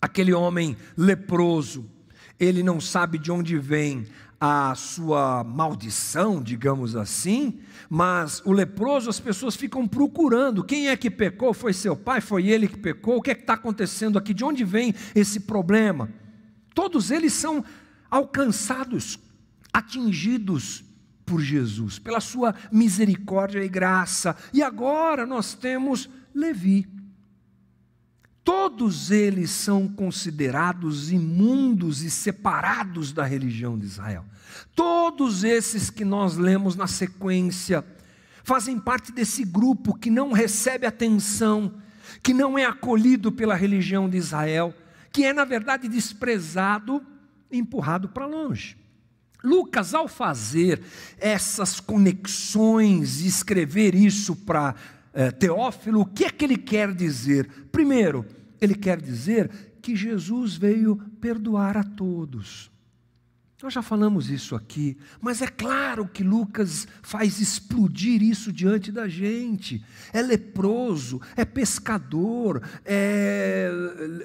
Aquele 0.00 0.34
homem 0.34 0.76
leproso, 0.94 1.90
ele 2.38 2.62
não 2.62 2.80
sabe 2.80 3.18
de 3.18 3.32
onde 3.32 3.58
vem 3.58 4.06
a 4.40 4.72
sua 4.76 5.42
maldição, 5.42 6.40
digamos 6.40 6.94
assim, 6.94 7.58
mas 7.90 8.40
o 8.44 8.52
leproso 8.52 9.10
as 9.10 9.18
pessoas 9.18 9.56
ficam 9.56 9.86
procurando: 9.86 10.62
quem 10.62 10.88
é 10.88 10.96
que 10.96 11.10
pecou? 11.10 11.52
Foi 11.52 11.72
seu 11.72 11.96
pai? 11.96 12.20
Foi 12.20 12.48
ele 12.48 12.68
que 12.68 12.78
pecou? 12.78 13.16
O 13.16 13.22
que 13.22 13.30
é 13.30 13.34
que 13.34 13.40
está 13.40 13.54
acontecendo 13.54 14.16
aqui? 14.16 14.32
De 14.32 14.44
onde 14.44 14.64
vem 14.64 14.94
esse 15.14 15.40
problema? 15.40 16.08
Todos 16.74 17.10
eles 17.10 17.32
são 17.32 17.64
alcançados, 18.10 19.18
atingidos 19.72 20.84
por 21.26 21.40
Jesus, 21.40 21.98
pela 21.98 22.20
sua 22.20 22.54
misericórdia 22.70 23.62
e 23.62 23.68
graça. 23.68 24.36
E 24.52 24.62
agora 24.62 25.26
nós 25.26 25.54
temos 25.54 26.08
Levi. 26.34 26.97
Todos 28.48 29.10
eles 29.10 29.50
são 29.50 29.86
considerados 29.86 31.12
imundos 31.12 32.02
e 32.02 32.10
separados 32.10 33.12
da 33.12 33.22
religião 33.22 33.78
de 33.78 33.84
Israel. 33.84 34.24
Todos 34.74 35.44
esses 35.44 35.90
que 35.90 36.02
nós 36.02 36.38
lemos 36.38 36.74
na 36.74 36.86
sequência 36.86 37.84
fazem 38.42 38.78
parte 38.78 39.12
desse 39.12 39.44
grupo 39.44 39.92
que 39.92 40.08
não 40.08 40.32
recebe 40.32 40.86
atenção, 40.86 41.74
que 42.22 42.32
não 42.32 42.56
é 42.56 42.64
acolhido 42.64 43.30
pela 43.30 43.54
religião 43.54 44.08
de 44.08 44.16
Israel, 44.16 44.74
que 45.12 45.26
é, 45.26 45.34
na 45.34 45.44
verdade, 45.44 45.86
desprezado 45.86 47.04
e 47.50 47.58
empurrado 47.58 48.08
para 48.08 48.24
longe. 48.24 48.78
Lucas, 49.44 49.92
ao 49.92 50.08
fazer 50.08 50.80
essas 51.18 51.80
conexões 51.80 53.20
e 53.20 53.26
escrever 53.26 53.94
isso 53.94 54.34
para 54.34 54.74
eh, 55.12 55.30
Teófilo, 55.32 56.00
o 56.00 56.06
que 56.06 56.24
é 56.24 56.30
que 56.30 56.46
ele 56.46 56.56
quer 56.56 56.94
dizer? 56.94 57.46
Primeiro, 57.70 58.24
ele 58.60 58.74
quer 58.74 59.00
dizer 59.00 59.50
que 59.80 59.94
Jesus 59.94 60.56
veio 60.56 60.96
perdoar 61.20 61.76
a 61.76 61.84
todos. 61.84 62.70
Nós 63.60 63.74
já 63.74 63.82
falamos 63.82 64.30
isso 64.30 64.54
aqui, 64.54 64.96
mas 65.20 65.42
é 65.42 65.48
claro 65.48 66.06
que 66.06 66.22
Lucas 66.22 66.86
faz 67.02 67.40
explodir 67.40 68.22
isso 68.22 68.52
diante 68.52 68.92
da 68.92 69.08
gente. 69.08 69.84
É 70.12 70.22
leproso, 70.22 71.20
é 71.34 71.44
pescador, 71.44 72.62
é, 72.84 73.68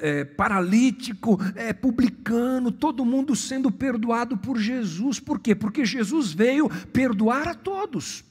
é, 0.02 0.24
paralítico, 0.24 1.40
é 1.56 1.74
publicano, 1.74 2.72
todo 2.72 3.04
mundo 3.04 3.36
sendo 3.36 3.72
perdoado 3.72 4.38
por 4.38 4.60
Jesus. 4.60 5.20
Por 5.20 5.40
quê? 5.40 5.56
Porque 5.56 5.84
Jesus 5.84 6.32
veio 6.32 6.70
perdoar 6.92 7.48
a 7.48 7.56
todos. 7.56 8.24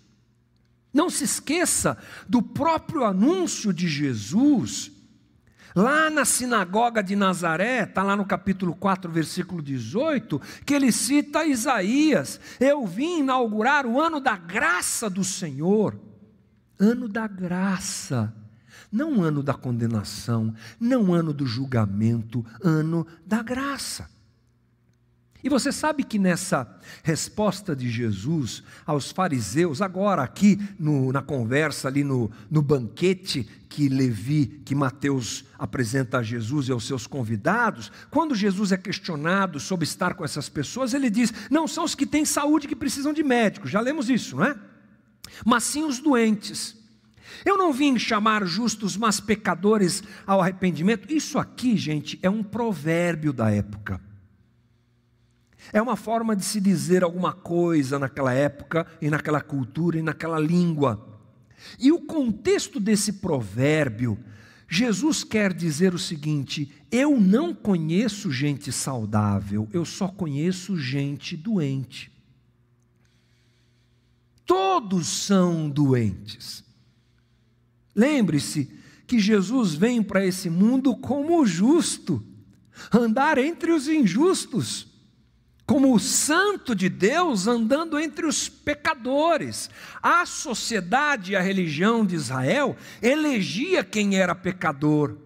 Não 0.94 1.10
se 1.10 1.24
esqueça 1.24 1.98
do 2.28 2.40
próprio 2.40 3.02
anúncio 3.02 3.72
de 3.72 3.88
Jesus 3.88 4.92
Lá 5.74 6.10
na 6.10 6.24
sinagoga 6.24 7.02
de 7.02 7.16
Nazaré, 7.16 7.84
está 7.84 8.02
lá 8.02 8.14
no 8.14 8.26
capítulo 8.26 8.74
4, 8.74 9.10
versículo 9.10 9.62
18, 9.62 10.40
que 10.66 10.74
ele 10.74 10.92
cita 10.92 11.46
Isaías: 11.46 12.38
Eu 12.60 12.86
vim 12.86 13.20
inaugurar 13.20 13.86
o 13.86 14.00
ano 14.00 14.20
da 14.20 14.36
graça 14.36 15.08
do 15.08 15.24
Senhor. 15.24 15.98
Ano 16.78 17.08
da 17.08 17.26
graça, 17.26 18.34
não 18.90 19.22
ano 19.22 19.42
da 19.42 19.54
condenação, 19.54 20.52
não 20.80 21.14
ano 21.14 21.32
do 21.32 21.46
julgamento, 21.46 22.44
ano 22.62 23.06
da 23.24 23.42
graça. 23.42 24.10
E 25.44 25.48
você 25.48 25.72
sabe 25.72 26.04
que 26.04 26.20
nessa 26.20 26.78
resposta 27.02 27.74
de 27.74 27.90
Jesus 27.90 28.62
aos 28.86 29.10
fariseus, 29.10 29.82
agora 29.82 30.22
aqui 30.22 30.56
no, 30.78 31.12
na 31.12 31.20
conversa 31.20 31.88
ali 31.88 32.04
no, 32.04 32.30
no 32.48 32.62
banquete 32.62 33.48
que 33.68 33.88
Levi, 33.88 34.60
que 34.64 34.74
Mateus 34.74 35.44
apresenta 35.58 36.18
a 36.18 36.22
Jesus 36.22 36.68
e 36.68 36.72
aos 36.72 36.86
seus 36.86 37.08
convidados, 37.08 37.90
quando 38.08 38.36
Jesus 38.36 38.70
é 38.70 38.76
questionado 38.76 39.58
sobre 39.58 39.84
estar 39.84 40.14
com 40.14 40.24
essas 40.24 40.48
pessoas, 40.48 40.94
ele 40.94 41.10
diz: 41.10 41.32
não 41.50 41.66
são 41.66 41.84
os 41.84 41.96
que 41.96 42.06
têm 42.06 42.24
saúde 42.24 42.68
que 42.68 42.76
precisam 42.76 43.12
de 43.12 43.24
médicos, 43.24 43.70
já 43.70 43.80
lemos 43.80 44.08
isso, 44.08 44.36
não 44.36 44.44
é? 44.44 44.56
Mas 45.44 45.64
sim 45.64 45.82
os 45.82 45.98
doentes. 45.98 46.80
Eu 47.44 47.56
não 47.56 47.72
vim 47.72 47.98
chamar 47.98 48.44
justos, 48.44 48.96
mas 48.96 49.18
pecadores 49.18 50.04
ao 50.24 50.40
arrependimento. 50.40 51.12
Isso 51.12 51.38
aqui, 51.38 51.76
gente, 51.76 52.18
é 52.22 52.30
um 52.30 52.42
provérbio 52.42 53.32
da 53.32 53.50
época. 53.50 54.00
É 55.70 55.80
uma 55.80 55.96
forma 55.96 56.34
de 56.34 56.44
se 56.44 56.60
dizer 56.60 57.04
alguma 57.04 57.32
coisa 57.32 57.98
naquela 57.98 58.32
época 58.32 58.86
e 59.00 59.10
naquela 59.10 59.40
cultura 59.40 59.98
e 59.98 60.02
naquela 60.02 60.38
língua. 60.38 61.20
E 61.78 61.92
o 61.92 62.00
contexto 62.00 62.80
desse 62.80 63.14
provérbio, 63.14 64.18
Jesus 64.68 65.22
quer 65.22 65.52
dizer 65.52 65.94
o 65.94 65.98
seguinte: 65.98 66.72
eu 66.90 67.20
não 67.20 67.54
conheço 67.54 68.32
gente 68.32 68.72
saudável, 68.72 69.68
eu 69.72 69.84
só 69.84 70.08
conheço 70.08 70.76
gente 70.76 71.36
doente. 71.36 72.10
Todos 74.44 75.06
são 75.06 75.70
doentes. 75.70 76.64
Lembre-se 77.94 78.70
que 79.06 79.18
Jesus 79.18 79.74
vem 79.74 80.02
para 80.02 80.24
esse 80.24 80.50
mundo 80.50 80.96
como 80.96 81.44
justo, 81.46 82.24
andar 82.92 83.38
entre 83.38 83.70
os 83.70 83.86
injustos 83.86 84.91
como 85.66 85.94
o 85.94 85.98
santo 85.98 86.74
de 86.74 86.88
Deus 86.88 87.46
andando 87.46 87.98
entre 87.98 88.26
os 88.26 88.48
pecadores. 88.48 89.70
A 90.02 90.26
sociedade 90.26 91.32
e 91.32 91.36
a 91.36 91.40
religião 91.40 92.04
de 92.04 92.14
Israel 92.14 92.76
elegia 93.00 93.84
quem 93.84 94.16
era 94.16 94.34
pecador, 94.34 95.16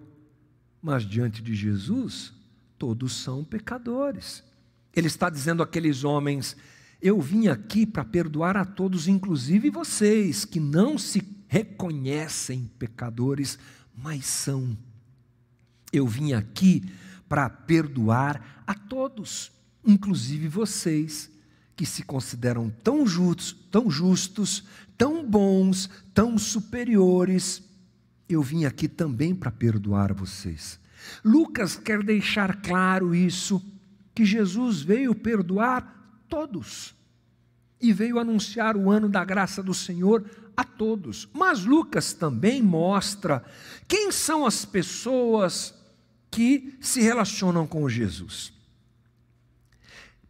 mas 0.80 1.04
diante 1.04 1.42
de 1.42 1.54
Jesus, 1.54 2.32
todos 2.78 3.14
são 3.14 3.42
pecadores. 3.42 4.44
Ele 4.94 5.06
está 5.08 5.30
dizendo 5.30 5.62
àqueles 5.62 6.04
homens: 6.04 6.56
Eu 7.00 7.20
vim 7.20 7.48
aqui 7.48 7.86
para 7.86 8.04
perdoar 8.04 8.56
a 8.56 8.64
todos, 8.64 9.08
inclusive 9.08 9.70
vocês, 9.70 10.44
que 10.44 10.60
não 10.60 10.98
se 10.98 11.26
reconhecem 11.48 12.70
pecadores, 12.78 13.58
mas 13.96 14.26
são. 14.26 14.76
Eu 15.92 16.06
vim 16.06 16.34
aqui 16.34 16.84
para 17.28 17.48
perdoar 17.48 18.62
a 18.66 18.74
todos 18.74 19.55
inclusive 19.86 20.48
vocês, 20.48 21.30
que 21.76 21.86
se 21.86 22.02
consideram 22.02 22.70
tão 22.82 23.06
justos, 23.06 23.56
tão 23.70 23.90
justos, 23.90 24.64
tão 24.96 25.24
bons, 25.24 25.90
tão 26.12 26.38
superiores, 26.38 27.62
eu 28.28 28.42
vim 28.42 28.64
aqui 28.64 28.88
também 28.88 29.34
para 29.34 29.50
perdoar 29.50 30.12
vocês. 30.12 30.80
Lucas 31.24 31.76
quer 31.76 32.02
deixar 32.02 32.60
claro 32.62 33.14
isso, 33.14 33.62
que 34.14 34.24
Jesus 34.24 34.80
veio 34.80 35.14
perdoar 35.14 36.24
todos 36.28 36.94
e 37.80 37.92
veio 37.92 38.18
anunciar 38.18 38.76
o 38.76 38.90
ano 38.90 39.08
da 39.08 39.24
graça 39.24 39.62
do 39.62 39.74
Senhor 39.74 40.24
a 40.56 40.64
todos. 40.64 41.28
Mas 41.34 41.64
Lucas 41.64 42.14
também 42.14 42.62
mostra 42.62 43.44
quem 43.86 44.10
são 44.10 44.46
as 44.46 44.64
pessoas 44.64 45.74
que 46.30 46.74
se 46.80 47.00
relacionam 47.00 47.66
com 47.66 47.88
Jesus. 47.88 48.55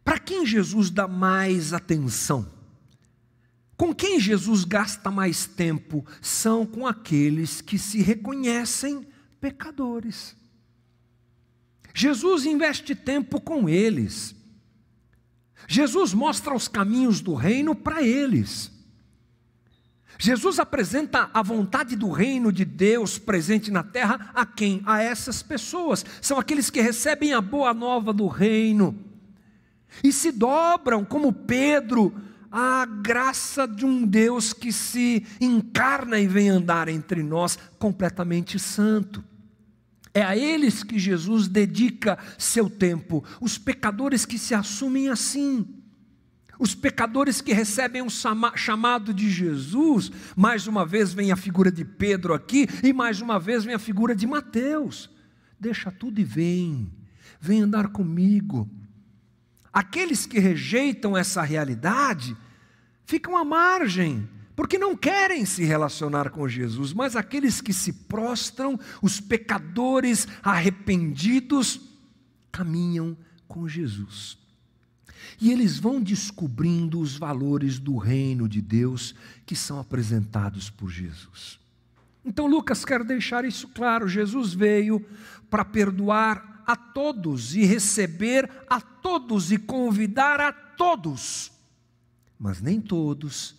Para 0.07 0.21
quem 0.21 0.47
Jesus 0.47 0.89
dá 0.89 1.09
mais 1.09 1.73
atenção? 1.73 2.49
Com 3.77 3.93
quem 3.93 4.21
Jesus 4.21 4.63
gasta 4.63 5.11
mais 5.11 5.47
tempo? 5.47 6.07
São 6.23 6.65
com 6.65 6.87
aqueles 6.87 7.61
que 7.61 7.77
se 7.77 8.01
reconhecem 8.01 9.05
pecadores. 9.41 10.37
Jesus 11.93 12.47
investe 12.47 12.95
tempo 12.95 13.41
com 13.41 13.69
eles. 13.69 14.33
Jesus 15.67 16.15
mostra 16.15 16.55
os 16.55 16.69
caminhos 16.69 17.21
do 17.21 17.35
reino 17.35 17.75
para 17.75 18.01
eles. 18.01 18.71
Jesus 20.21 20.61
apresenta 20.61 21.29
a 21.35 21.43
vontade 21.43 21.97
do 21.97 22.13
reino 22.13 22.53
de 22.53 22.65
Deus 22.65 23.19
presente 23.19 23.73
na 23.73 23.83
terra 23.83 24.31
a 24.33 24.47
quem? 24.47 24.83
A 24.87 25.03
essas 25.03 25.43
pessoas. 25.43 26.07
São 26.23 26.39
aqueles 26.39 26.71
que 26.71 26.81
recebem 26.81 27.33
a 27.33 27.41
boa 27.41 27.75
nova 27.75 28.13
do 28.13 28.29
reino 28.29 29.05
e 30.03 30.13
se 30.13 30.33
dobram, 30.33 31.05
como 31.05 31.33
Pedro, 31.33 32.15
à 32.51 32.87
graça 32.87 33.67
de 33.67 33.85
um 33.85 34.07
Deus 34.07 34.53
que 34.53 34.73
se 34.73 35.25
encarna 35.41 36.19
e 36.19 36.27
vem 36.27 36.49
andar 36.49 36.89
entre 36.89 37.23
nós 37.23 37.59
completamente 37.79 38.59
santo. 38.59 39.23
É 40.15 40.23
a 40.23 40.35
eles 40.35 40.83
que 40.83 40.99
Jesus 40.99 41.47
dedica 41.47 42.19
seu 42.39 42.71
tempo, 42.71 43.23
os 43.41 43.59
pecadores 43.59 44.25
que 44.25 44.39
se 44.39 44.55
assumem 44.55 45.11
assim. 45.11 45.67
Os 46.59 46.75
pecadores 46.75 47.43
que 47.43 47.53
recebem 47.53 48.01
um 48.01 48.09
chamado 48.09 49.13
de 49.13 49.31
Jesus, 49.31 50.11
mais 50.35 50.67
uma 50.67 50.87
vez 50.87 51.13
vem 51.13 51.31
a 51.31 51.37
figura 51.37 51.71
de 51.71 51.85
Pedro 51.85 52.33
aqui, 52.33 52.67
e 52.83 52.95
mais 52.95 53.21
uma 53.21 53.39
vez 53.39 53.65
vem 53.65 53.75
a 53.75 53.79
figura 53.79 54.17
de 54.17 54.27
Mateus. 54.27 55.11
Deixa 55.61 55.91
tudo 55.91 56.19
e 56.19 56.25
vem, 56.25 56.91
vem 57.39 57.61
andar 57.61 57.89
comigo. 57.89 58.67
Aqueles 59.77 60.25
que 60.25 60.39
rejeitam 60.39 61.15
essa 61.15 61.43
realidade 61.43 62.35
ficam 63.05 63.37
à 63.37 63.45
margem, 63.45 64.27
porque 64.57 64.79
não 64.79 64.97
querem 64.97 65.45
se 65.45 65.65
relacionar 65.65 66.31
com 66.31 66.49
Jesus, 66.49 66.95
mas 66.95 67.15
aqueles 67.15 67.61
que 67.61 67.75
se 67.75 67.93
prostram, 67.93 68.81
os 69.03 69.21
pecadores 69.21 70.27
arrependidos, 70.43 71.79
caminham 72.51 73.15
com 73.47 73.69
Jesus. 73.69 74.39
E 75.39 75.53
eles 75.53 75.79
vão 75.79 76.01
descobrindo 76.01 76.99
os 76.99 77.19
valores 77.19 77.79
do 77.79 77.99
reino 77.99 78.49
de 78.49 78.63
Deus 78.63 79.15
que 79.45 79.55
são 79.55 79.79
apresentados 79.79 80.71
por 80.71 80.89
Jesus. 80.89 81.61
Então 82.25 82.47
Lucas 82.47 82.83
quer 82.83 83.05
deixar 83.05 83.45
isso 83.45 83.69
claro: 83.69 84.09
Jesus 84.09 84.55
veio 84.55 85.05
para 85.51 85.67
perdoar 85.67 86.56
a 86.67 86.75
todos 86.75 87.55
e 87.55 87.65
receber 87.65 88.51
a 88.69 88.81
todos 88.81 89.53
e 89.53 89.59
convidar 89.59 90.41
a 90.41 90.53
todos. 90.53 91.53
Mas 92.39 92.61
nem 92.61 92.81
todos 92.81 93.55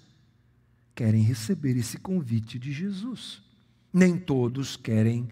querem 0.93 1.21
receber 1.21 1.77
esse 1.77 1.97
convite 1.97 2.59
de 2.59 2.73
Jesus. 2.73 3.41
Nem 3.93 4.17
todos 4.17 4.75
querem 4.75 5.29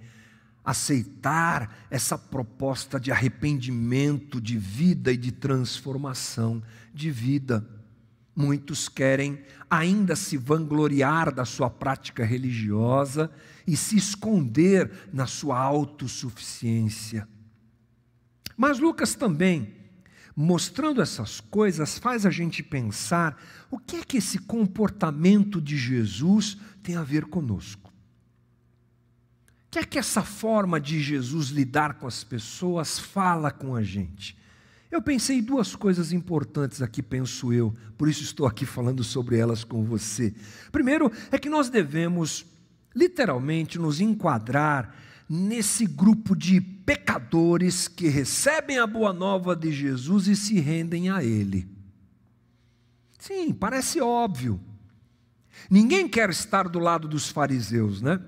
aceitar 0.64 1.86
essa 1.92 2.18
proposta 2.18 3.00
de 3.00 3.12
arrependimento, 3.12 4.42
de 4.42 4.58
vida 4.58 5.12
e 5.12 5.18
de 5.18 5.32
transformação 5.32 6.64
de 6.94 7.12
vida. 7.12 7.68
Muitos 8.36 8.90
querem 8.90 9.44
ainda 9.70 10.16
se 10.16 10.38
vangloriar 10.38 11.34
da 11.34 11.46
sua 11.46 11.70
prática 11.70 12.26
religiosa 12.26 13.32
e 13.66 13.78
se 13.78 13.96
esconder 13.96 14.92
na 15.14 15.28
sua 15.28 15.60
autossuficiência. 15.60 17.28
Mas 18.58 18.80
Lucas 18.80 19.16
também, 19.16 19.74
mostrando 20.36 21.02
essas 21.02 21.40
coisas, 21.40 21.98
faz 21.98 22.26
a 22.26 22.30
gente 22.30 22.64
pensar 22.64 23.42
o 23.70 23.78
que 23.78 23.98
é 23.98 24.04
que 24.04 24.18
esse 24.18 24.40
comportamento 24.40 25.62
de 25.62 25.78
Jesus 25.78 26.58
tem 26.82 26.96
a 26.96 27.04
ver 27.04 27.26
conosco. 27.26 27.92
O 29.68 29.72
que 29.72 29.80
é 29.80 29.84
que 29.84 30.00
essa 30.00 30.24
forma 30.24 30.80
de 30.80 31.02
Jesus 31.02 31.50
lidar 31.50 31.96
com 31.96 32.08
as 32.08 32.24
pessoas 32.24 32.98
fala 32.98 33.52
com 33.52 33.76
a 33.76 33.84
gente? 33.84 34.38
Eu 34.90 35.02
pensei 35.02 35.42
duas 35.42 35.76
coisas 35.76 36.14
importantes 36.14 36.82
aqui, 36.82 37.04
penso 37.04 37.52
eu, 37.52 37.74
por 37.98 38.08
isso 38.08 38.24
estou 38.24 38.46
aqui 38.46 38.66
falando 38.66 39.04
sobre 39.04 39.38
elas 39.38 39.66
com 39.66 39.84
você. 39.84 40.34
Primeiro, 40.72 41.12
é 41.32 41.38
que 41.38 41.50
nós 41.50 41.70
devemos, 41.70 42.46
literalmente, 42.96 43.78
nos 43.78 44.00
enquadrar 44.00 44.96
nesse 45.28 45.86
grupo 45.86 46.36
de 46.36 46.62
pecadores 46.62 47.88
que 47.88 48.08
recebem 48.08 48.78
a 48.78 48.86
boa 48.86 49.12
nova 49.12 49.56
de 49.56 49.72
Jesus 49.72 50.28
e 50.28 50.36
se 50.36 50.60
rendem 50.60 51.10
a 51.10 51.24
Ele. 51.24 51.68
Sim, 53.18 53.52
parece 53.54 54.00
óbvio. 54.00 54.62
Ninguém 55.70 56.08
quer 56.08 56.30
estar 56.30 56.70
do 56.70 56.78
lado 56.78 57.08
dos 57.08 57.30
fariseus, 57.30 58.02
né? 58.02 58.22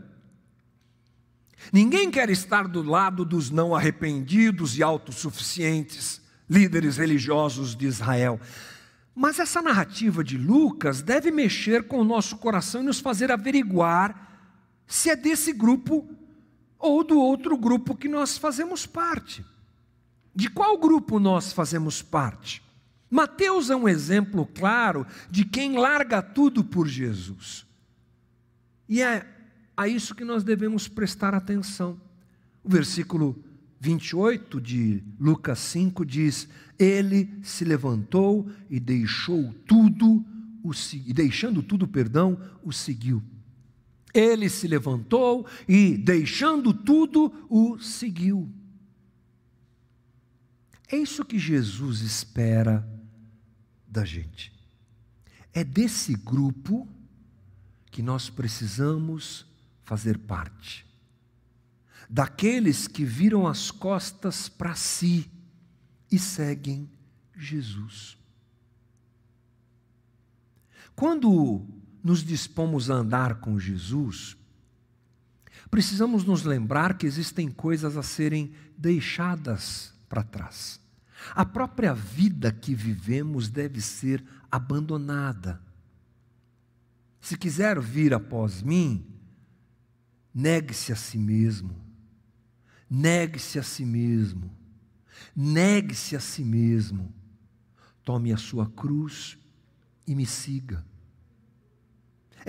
Ninguém 1.71 2.09
quer 2.09 2.29
estar 2.29 2.67
do 2.67 2.81
lado 2.81 3.25
dos 3.25 3.49
não 3.49 3.75
arrependidos 3.75 4.77
e 4.77 4.83
autossuficientes, 4.83 6.21
líderes 6.49 6.97
religiosos 6.97 7.75
de 7.75 7.85
Israel. 7.85 8.39
Mas 9.13 9.39
essa 9.39 9.61
narrativa 9.61 10.23
de 10.23 10.37
Lucas 10.37 11.01
deve 11.01 11.29
mexer 11.29 11.87
com 11.87 11.99
o 11.99 12.03
nosso 12.03 12.37
coração 12.37 12.81
e 12.81 12.85
nos 12.85 12.99
fazer 12.99 13.31
averiguar 13.31 14.25
se 14.87 15.09
é 15.09 15.15
desse 15.15 15.51
grupo 15.51 16.07
ou 16.79 17.03
do 17.03 17.19
outro 17.19 17.57
grupo 17.57 17.95
que 17.95 18.07
nós 18.07 18.37
fazemos 18.37 18.85
parte. 18.85 19.45
De 20.35 20.49
qual 20.49 20.77
grupo 20.77 21.19
nós 21.19 21.51
fazemos 21.51 22.01
parte? 22.01 22.61
Mateus 23.09 23.69
é 23.69 23.75
um 23.75 23.87
exemplo 23.87 24.45
claro 24.45 25.05
de 25.31 25.45
quem 25.45 25.77
larga 25.77 26.21
tudo 26.21 26.63
por 26.63 26.87
Jesus. 26.87 27.65
E 28.87 29.01
é 29.01 29.25
a 29.75 29.87
isso 29.87 30.13
que 30.13 30.25
nós 30.25 30.43
devemos 30.43 30.87
prestar 30.87 31.33
atenção. 31.33 31.99
O 32.63 32.69
versículo 32.69 33.41
28 33.79 34.59
de 34.59 35.03
Lucas 35.19 35.59
5 35.59 36.05
diz: 36.05 36.47
Ele 36.77 37.33
se 37.43 37.63
levantou 37.63 38.49
e 38.69 38.79
deixou 38.79 39.53
tudo, 39.65 40.23
o, 40.63 40.71
e 40.93 41.13
deixando 41.13 41.63
tudo, 41.63 41.87
perdão, 41.87 42.39
o 42.63 42.73
seguiu. 42.73 43.21
Ele 44.17 44.49
se 44.49 44.67
levantou 44.67 45.45
e, 45.67 45.95
deixando 45.95 46.73
tudo, 46.73 47.31
o 47.47 47.77
seguiu. 47.77 48.49
É 50.89 50.97
isso 50.97 51.23
que 51.23 51.37
Jesus 51.37 52.01
espera 52.01 52.87
da 53.87 54.03
gente. 54.03 54.51
É 55.53 55.63
desse 55.63 56.15
grupo 56.15 56.87
que 57.91 58.01
nós 58.01 58.27
precisamos 58.27 59.45
fazer 59.83 60.17
parte. 60.17 60.83
Daqueles 62.09 62.87
que 62.87 63.05
viram 63.05 63.45
as 63.45 63.69
costas 63.69 64.49
para 64.49 64.73
si 64.73 65.29
e 66.11 66.17
seguem 66.17 66.89
Jesus. 67.35 68.17
Quando 70.95 71.76
nos 72.07 72.23
dispomos 72.23 72.89
a 72.89 72.93
andar 72.93 73.41
com 73.41 73.59
Jesus, 73.59 74.37
precisamos 75.69 76.23
nos 76.23 76.43
lembrar 76.43 76.97
que 76.97 77.05
existem 77.05 77.51
coisas 77.51 77.97
a 77.97 78.01
serem 78.01 78.53
deixadas 78.77 79.93
para 80.07 80.23
trás. 80.23 80.79
A 81.35 81.43
própria 81.43 81.93
vida 81.93 82.49
que 82.49 82.73
vivemos 82.73 83.49
deve 83.49 83.81
ser 83.81 84.23
abandonada. 84.49 85.61
Se 87.19 87.37
quiser 87.37 87.77
vir 87.81 88.13
após 88.13 88.61
mim, 88.61 89.05
negue-se 90.33 90.93
a 90.93 90.95
si 90.95 91.17
mesmo. 91.17 91.75
Negue-se 92.89 93.59
a 93.59 93.63
si 93.63 93.83
mesmo. 93.83 94.49
Negue-se 95.35 96.15
a 96.15 96.21
si 96.21 96.45
mesmo. 96.45 97.13
Tome 98.01 98.31
a 98.31 98.37
sua 98.37 98.65
cruz 98.65 99.37
e 100.07 100.15
me 100.15 100.25
siga. 100.25 100.86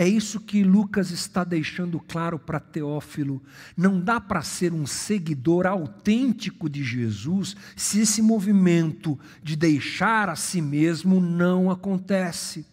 É 0.01 0.07
isso 0.07 0.39
que 0.39 0.63
Lucas 0.63 1.11
está 1.11 1.43
deixando 1.43 1.99
claro 1.99 2.39
para 2.39 2.61
Teófilo. 2.61 3.43
Não 3.77 4.01
dá 4.01 4.21
para 4.21 4.43
ser 4.43 4.73
um 4.73 4.87
seguidor 4.87 5.67
autêntico 5.67 6.71
de 6.71 6.85
Jesus 6.85 7.57
se 7.75 8.03
esse 8.03 8.23
movimento 8.23 9.19
de 9.43 9.57
deixar 9.57 10.29
a 10.29 10.37
si 10.37 10.63
mesmo 10.63 11.21
não 11.21 11.69
acontece. 11.69 12.65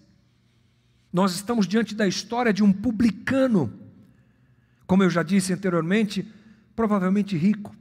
Nós 1.12 1.34
estamos 1.34 1.66
diante 1.66 1.96
da 1.96 2.08
história 2.08 2.54
de 2.54 2.64
um 2.64 2.72
publicano, 2.72 3.74
como 4.86 5.02
eu 5.02 5.10
já 5.10 5.24
disse 5.24 5.52
anteriormente, 5.52 6.32
provavelmente 6.76 7.36
rico. 7.36 7.76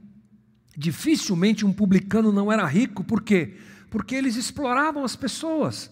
Dificilmente 0.75 1.63
um 1.63 1.71
publicano 1.71 2.31
não 2.31 2.51
era 2.51 2.65
rico, 2.65 3.03
por 3.03 3.21
quê? 3.21 3.57
Porque 3.91 4.15
eles 4.15 4.37
exploravam 4.37 5.03
as 5.03 5.15
pessoas. 5.15 5.91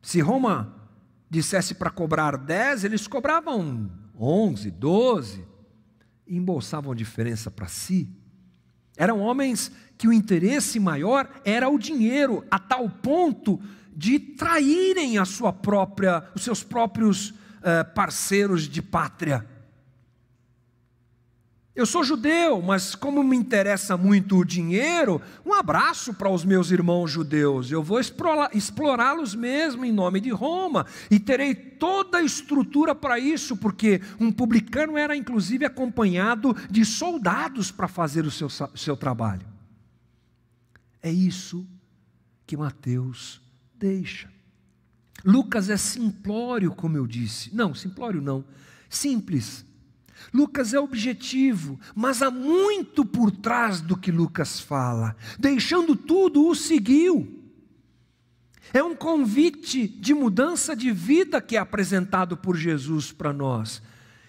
Se 0.00 0.20
Roma 0.20 0.75
dissesse 1.28 1.74
para 1.74 1.90
cobrar 1.90 2.36
10, 2.36 2.84
eles 2.84 3.06
cobravam 3.06 3.90
11, 4.18 4.70
12 4.70 5.44
e 6.26 6.36
embolsavam 6.36 6.94
diferença 6.94 7.50
para 7.50 7.66
si. 7.68 8.08
Eram 8.96 9.20
homens 9.20 9.70
que 9.98 10.08
o 10.08 10.12
interesse 10.12 10.80
maior 10.80 11.28
era 11.44 11.68
o 11.68 11.78
dinheiro, 11.78 12.44
a 12.50 12.58
tal 12.58 12.88
ponto 12.88 13.60
de 13.94 14.18
traírem 14.18 15.18
a 15.18 15.24
sua 15.24 15.52
própria, 15.52 16.24
os 16.34 16.44
seus 16.44 16.62
próprios 16.62 17.34
eh, 17.62 17.84
parceiros 17.84 18.68
de 18.68 18.82
pátria. 18.82 19.46
Eu 21.76 21.84
sou 21.84 22.02
judeu, 22.02 22.62
mas 22.62 22.94
como 22.94 23.22
me 23.22 23.36
interessa 23.36 23.98
muito 23.98 24.38
o 24.38 24.46
dinheiro, 24.46 25.20
um 25.44 25.52
abraço 25.52 26.14
para 26.14 26.30
os 26.30 26.42
meus 26.42 26.70
irmãos 26.70 27.10
judeus. 27.10 27.70
Eu 27.70 27.82
vou 27.82 28.00
explorá-los 28.00 29.34
mesmo 29.34 29.84
em 29.84 29.92
nome 29.92 30.18
de 30.18 30.30
Roma 30.30 30.86
e 31.10 31.20
terei 31.20 31.54
toda 31.54 32.16
a 32.16 32.22
estrutura 32.22 32.94
para 32.94 33.18
isso, 33.18 33.58
porque 33.58 34.00
um 34.18 34.32
publicano 34.32 34.96
era 34.96 35.14
inclusive 35.14 35.66
acompanhado 35.66 36.56
de 36.70 36.82
soldados 36.82 37.70
para 37.70 37.86
fazer 37.86 38.24
o 38.24 38.30
seu, 38.30 38.48
seu 38.48 38.96
trabalho. 38.96 39.46
É 41.02 41.12
isso 41.12 41.66
que 42.46 42.56
Mateus 42.56 43.38
deixa. 43.74 44.30
Lucas 45.22 45.68
é 45.68 45.76
simplório, 45.76 46.70
como 46.70 46.96
eu 46.96 47.06
disse. 47.06 47.54
Não, 47.54 47.74
simplório 47.74 48.22
não. 48.22 48.42
Simples 48.88 49.65
Lucas 50.32 50.74
é 50.74 50.80
objetivo, 50.80 51.78
mas 51.94 52.22
há 52.22 52.30
muito 52.30 53.04
por 53.04 53.30
trás 53.30 53.80
do 53.80 53.96
que 53.96 54.10
Lucas 54.10 54.60
fala. 54.60 55.16
Deixando 55.38 55.94
tudo, 55.94 56.46
o 56.46 56.54
seguiu. 56.54 57.32
É 58.72 58.82
um 58.82 58.94
convite 58.94 59.86
de 59.86 60.12
mudança 60.12 60.74
de 60.74 60.90
vida 60.90 61.40
que 61.40 61.56
é 61.56 61.58
apresentado 61.58 62.36
por 62.36 62.56
Jesus 62.56 63.12
para 63.12 63.32
nós. 63.32 63.82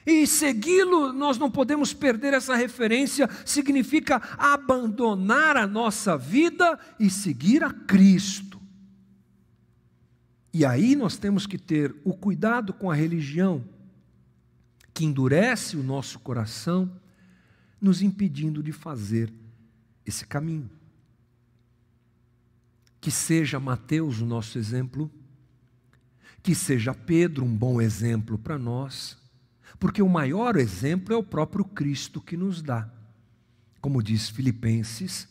E 0.06 0.26
segui-lo, 0.26 1.12
nós 1.12 1.38
não 1.38 1.52
podemos 1.52 1.94
perder 1.94 2.34
essa 2.34 2.56
referência, 2.56 3.30
significa 3.44 4.22
abandonar 4.38 5.58
a 5.58 5.68
nossa 5.68 6.18
vida 6.18 6.80
e 6.98 7.10
seguir 7.10 7.62
a 7.64 7.72
Cristo. 7.72 8.58
E 10.54 10.66
aí 10.66 10.96
nós 10.96 11.18
temos 11.18 11.46
que 11.46 11.58
ter 11.58 11.94
o 12.06 12.14
cuidado 12.14 12.74
com 12.74 12.90
a 12.90 12.96
religião 12.96 13.64
que 14.98 15.06
endurece 15.06 15.78
o 15.78 15.84
nosso 15.84 16.18
coração, 16.18 16.92
nos 17.80 18.02
impedindo 18.02 18.64
de 18.64 18.72
fazer 18.72 19.32
esse 20.04 20.26
caminho. 20.26 20.72
Que 23.00 23.12
seja 23.12 23.60
Mateus 23.60 24.20
o 24.22 24.26
nosso 24.26 24.58
exemplo, 24.58 25.12
que 26.42 26.56
seja 26.56 26.96
Pedro 26.96 27.46
um 27.46 27.56
bom 27.56 27.80
exemplo 27.80 28.40
para 28.40 28.58
nós, 28.58 29.20
porque 29.80 30.02
o 30.02 30.10
maior 30.10 30.56
exemplo 30.56 31.14
é 31.14 31.18
o 31.18 31.22
próprio 31.22 31.64
Cristo 31.64 32.20
que 32.20 32.36
nos 32.36 32.64
dá. 32.64 32.92
Como 33.80 34.02
diz 34.02 34.30
Filipenses, 34.30 35.28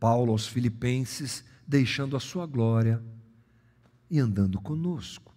Paulo 0.00 0.32
aos 0.32 0.46
Filipenses, 0.46 1.44
deixando 1.66 2.16
a 2.16 2.20
sua 2.20 2.46
glória 2.46 3.02
e 4.10 4.18
andando 4.18 4.58
conosco. 4.62 5.33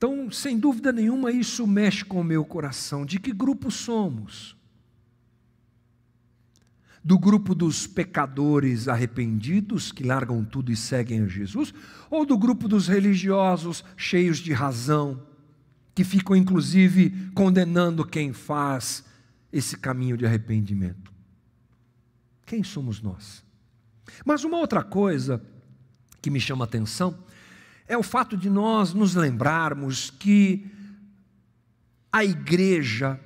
Então, 0.00 0.30
sem 0.30 0.58
dúvida 0.58 0.90
nenhuma, 0.92 1.30
isso 1.30 1.66
mexe 1.66 2.02
com 2.02 2.22
o 2.22 2.24
meu 2.24 2.42
coração. 2.42 3.04
De 3.04 3.20
que 3.20 3.34
grupo 3.34 3.70
somos? 3.70 4.56
Do 7.04 7.18
grupo 7.18 7.54
dos 7.54 7.86
pecadores 7.86 8.88
arrependidos 8.88 9.92
que 9.92 10.02
largam 10.02 10.42
tudo 10.42 10.72
e 10.72 10.76
seguem 10.76 11.20
a 11.20 11.26
Jesus? 11.26 11.74
Ou 12.08 12.24
do 12.24 12.38
grupo 12.38 12.66
dos 12.66 12.88
religiosos 12.88 13.84
cheios 13.94 14.38
de 14.38 14.54
razão, 14.54 15.22
que 15.94 16.02
ficam 16.02 16.34
inclusive 16.34 17.30
condenando 17.34 18.02
quem 18.02 18.32
faz 18.32 19.04
esse 19.52 19.76
caminho 19.76 20.16
de 20.16 20.24
arrependimento? 20.24 21.12
Quem 22.46 22.64
somos 22.64 23.02
nós? 23.02 23.44
Mas 24.24 24.44
uma 24.44 24.56
outra 24.56 24.82
coisa 24.82 25.44
que 26.22 26.30
me 26.30 26.40
chama 26.40 26.64
a 26.64 26.68
atenção 26.68 27.18
é 27.90 27.98
o 27.98 28.04
fato 28.04 28.36
de 28.36 28.48
nós 28.48 28.94
nos 28.94 29.16
lembrarmos 29.16 30.10
que 30.10 30.64
a 32.12 32.24
igreja, 32.24 33.18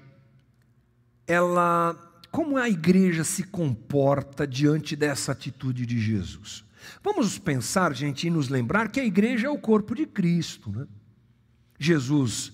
ela, 1.26 1.94
como 2.30 2.56
a 2.56 2.66
igreja 2.66 3.24
se 3.24 3.42
comporta 3.42 4.46
diante 4.46 4.96
dessa 4.96 5.32
atitude 5.32 5.84
de 5.84 6.00
Jesus? 6.00 6.64
Vamos 7.02 7.38
pensar, 7.38 7.94
gente, 7.94 8.26
e 8.26 8.30
nos 8.30 8.48
lembrar 8.48 8.88
que 8.90 8.98
a 8.98 9.04
igreja 9.04 9.48
é 9.48 9.50
o 9.50 9.58
corpo 9.58 9.94
de 9.94 10.06
Cristo. 10.06 10.70
Né? 10.70 10.86
Jesus 11.78 12.50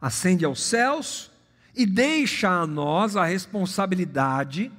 ascende 0.00 0.46
aos 0.46 0.62
céus 0.62 1.30
e 1.74 1.84
deixa 1.84 2.48
a 2.48 2.66
nós 2.66 3.14
a 3.14 3.26
responsabilidade 3.26 4.72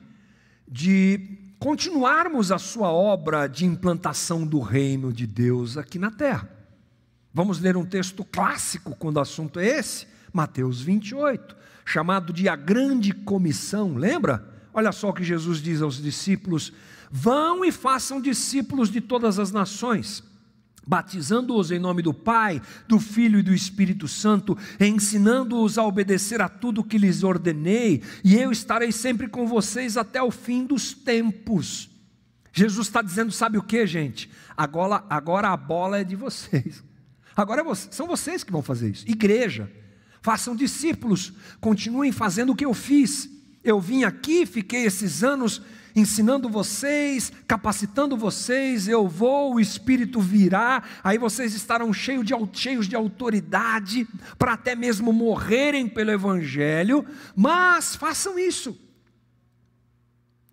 de 0.67 1.37
continuarmos 1.59 2.51
a 2.51 2.57
sua 2.57 2.91
obra 2.91 3.45
de 3.45 3.63
implantação 3.63 4.43
do 4.43 4.59
reino 4.59 5.13
de 5.13 5.27
Deus 5.27 5.77
aqui 5.77 5.99
na 5.99 6.09
terra. 6.09 6.62
Vamos 7.33 7.59
ler 7.59 7.75
um 7.75 7.85
texto 7.85 8.23
clássico 8.23 8.95
quando 8.95 9.17
o 9.17 9.21
assunto 9.21 9.59
é 9.59 9.65
esse, 9.65 10.05
Mateus 10.31 10.81
28, 10.81 11.55
chamado 11.83 12.31
de 12.31 12.47
a 12.47 12.55
grande 12.55 13.11
comissão, 13.11 13.95
lembra? 13.95 14.47
Olha 14.71 14.91
só 14.91 15.09
o 15.09 15.13
que 15.13 15.23
Jesus 15.23 15.59
diz 15.59 15.81
aos 15.81 15.99
discípulos: 15.99 16.71
Vão 17.09 17.65
e 17.65 17.71
façam 17.71 18.21
discípulos 18.21 18.91
de 18.91 19.01
todas 19.01 19.39
as 19.39 19.51
nações, 19.51 20.23
batizando-os 20.85 21.71
em 21.71 21.79
nome 21.79 22.03
do 22.03 22.13
Pai, 22.13 22.61
do 22.87 22.99
Filho 22.99 23.39
e 23.39 23.43
do 23.43 23.53
Espírito 23.53 24.07
Santo, 24.07 24.55
ensinando-os 24.79 25.79
a 25.79 25.83
obedecer 25.83 26.39
a 26.39 26.47
tudo 26.47 26.83
que 26.83 26.99
lhes 26.99 27.23
ordenei, 27.23 28.03
e 28.23 28.35
eu 28.35 28.51
estarei 28.51 28.91
sempre 28.91 29.27
com 29.27 29.47
vocês 29.47 29.97
até 29.97 30.21
o 30.21 30.29
fim 30.29 30.67
dos 30.67 30.93
tempos. 30.93 31.89
Jesus 32.51 32.85
está 32.85 33.01
dizendo: 33.01 33.31
sabe 33.31 33.57
o 33.57 33.63
que, 33.63 33.87
gente? 33.87 34.29
Agora, 34.55 35.03
agora 35.09 35.49
a 35.49 35.57
bola 35.57 35.97
é 35.97 36.03
de 36.03 36.15
vocês. 36.15 36.83
Agora 37.35 37.61
é 37.61 37.75
são 37.75 38.07
vocês 38.07 38.43
que 38.43 38.51
vão 38.51 38.61
fazer 38.61 38.91
isso. 38.91 39.05
Igreja, 39.07 39.71
façam 40.21 40.55
discípulos, 40.55 41.33
continuem 41.59 42.11
fazendo 42.11 42.51
o 42.51 42.55
que 42.55 42.65
eu 42.65 42.73
fiz. 42.73 43.29
Eu 43.63 43.79
vim 43.79 44.03
aqui, 44.03 44.45
fiquei 44.45 44.85
esses 44.85 45.23
anos 45.23 45.61
ensinando 45.95 46.49
vocês, 46.49 47.31
capacitando 47.47 48.17
vocês, 48.17 48.87
eu 48.87 49.07
vou, 49.07 49.55
o 49.55 49.59
Espírito 49.59 50.19
virá, 50.19 50.83
aí 51.03 51.17
vocês 51.17 51.53
estarão 51.53 51.93
cheios 51.93 52.25
de, 52.25 52.33
cheios 52.53 52.87
de 52.87 52.95
autoridade 52.95 54.07
para 54.37 54.53
até 54.53 54.75
mesmo 54.75 55.13
morrerem 55.13 55.87
pelo 55.87 56.11
Evangelho, 56.11 57.05
mas 57.35 57.95
façam 57.95 58.39
isso. 58.39 58.77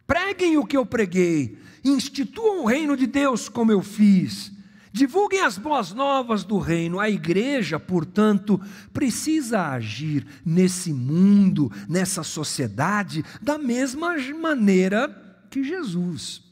Preguem 0.06 0.58
o 0.58 0.66
que 0.66 0.76
eu 0.76 0.84
preguei, 0.84 1.58
instituam 1.84 2.64
o 2.64 2.66
reino 2.66 2.96
de 2.96 3.06
Deus 3.06 3.48
como 3.48 3.72
eu 3.72 3.82
fiz. 3.82 4.52
Divulguem 4.92 5.42
as 5.42 5.56
boas 5.56 5.92
novas 5.92 6.42
do 6.42 6.58
reino. 6.58 6.98
A 6.98 7.08
igreja, 7.08 7.78
portanto, 7.78 8.60
precisa 8.92 9.68
agir 9.68 10.26
nesse 10.44 10.92
mundo, 10.92 11.70
nessa 11.88 12.24
sociedade, 12.24 13.24
da 13.40 13.56
mesma 13.56 14.16
maneira 14.34 15.08
que 15.48 15.62
Jesus. 15.62 16.42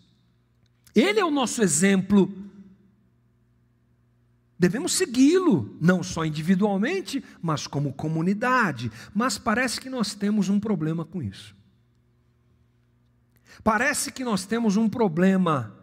Ele 0.94 1.18
é 1.18 1.24
o 1.24 1.30
nosso 1.30 1.62
exemplo. 1.62 2.32
Devemos 4.56 4.92
segui-lo, 4.92 5.76
não 5.80 6.02
só 6.02 6.24
individualmente, 6.24 7.22
mas 7.42 7.66
como 7.66 7.92
comunidade. 7.92 8.90
Mas 9.12 9.36
parece 9.36 9.80
que 9.80 9.90
nós 9.90 10.14
temos 10.14 10.48
um 10.48 10.60
problema 10.60 11.04
com 11.04 11.20
isso. 11.22 11.56
Parece 13.64 14.12
que 14.12 14.24
nós 14.24 14.46
temos 14.46 14.76
um 14.76 14.88
problema 14.88 15.76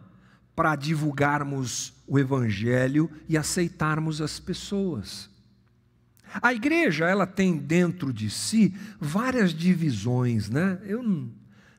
para 0.54 0.74
divulgarmos 0.74 1.95
o 2.06 2.18
Evangelho 2.18 3.10
e 3.28 3.36
aceitarmos 3.36 4.20
as 4.20 4.38
pessoas. 4.38 5.28
A 6.42 6.52
igreja, 6.52 7.06
ela 7.06 7.26
tem 7.26 7.56
dentro 7.56 8.12
de 8.12 8.28
si 8.30 8.74
várias 9.00 9.52
divisões, 9.52 10.50
né? 10.50 10.78
Eu 10.84 11.02
não, 11.02 11.30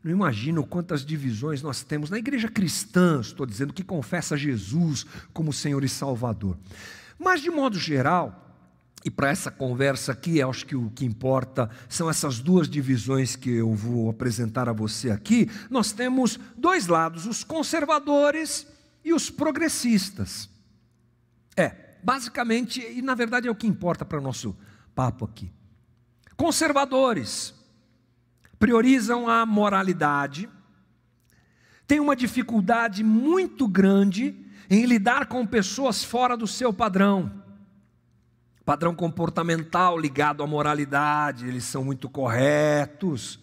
imagino 0.03 0.65
quantas 0.65 1.05
divisões 1.05 1.61
nós 1.61 1.83
temos 1.83 2.09
na 2.09 2.17
igreja 2.17 2.47
cristã, 2.47 3.19
estou 3.21 3.45
dizendo, 3.45 3.73
que 3.73 3.83
confessa 3.83 4.37
Jesus 4.37 5.05
como 5.33 5.53
Senhor 5.53 5.83
e 5.83 5.89
Salvador. 5.89 6.57
Mas, 7.19 7.41
de 7.41 7.49
modo 7.49 7.77
geral, 7.77 8.45
e 9.05 9.11
para 9.11 9.29
essa 9.29 9.51
conversa 9.51 10.11
aqui, 10.11 10.41
acho 10.41 10.65
que 10.65 10.75
o 10.75 10.89
que 10.89 11.05
importa 11.05 11.69
são 11.87 12.09
essas 12.09 12.39
duas 12.39 12.67
divisões 12.67 13.35
que 13.35 13.49
eu 13.49 13.73
vou 13.73 14.09
apresentar 14.09 14.67
a 14.67 14.73
você 14.73 15.11
aqui. 15.11 15.49
Nós 15.69 15.91
temos 15.91 16.39
dois 16.57 16.87
lados, 16.87 17.25
os 17.25 17.43
conservadores 17.43 18.67
e 19.07 19.13
os 19.13 19.29
progressistas. 19.29 20.49
É, 21.55 21.95
basicamente, 22.03 22.81
e 22.81 23.01
na 23.01 23.15
verdade 23.15 23.47
é 23.47 23.51
o 23.51 23.55
que 23.55 23.65
importa 23.65 24.03
para 24.03 24.17
o 24.17 24.21
nosso 24.21 24.53
papo 24.93 25.23
aqui. 25.23 25.49
Conservadores 26.35 27.53
priorizam 28.59 29.29
a 29.29 29.45
moralidade, 29.45 30.49
têm 31.87 32.01
uma 32.01 32.17
dificuldade 32.17 33.01
muito 33.01 33.65
grande 33.65 34.35
em 34.69 34.85
lidar 34.85 35.27
com 35.27 35.47
pessoas 35.47 36.03
fora 36.03 36.35
do 36.35 36.45
seu 36.45 36.73
padrão. 36.73 37.31
Padrão 38.65 38.93
comportamental 38.93 39.97
ligado 39.97 40.43
à 40.43 40.47
moralidade, 40.47 41.47
eles 41.47 41.63
são 41.63 41.81
muito 41.81 42.09
corretos, 42.09 43.39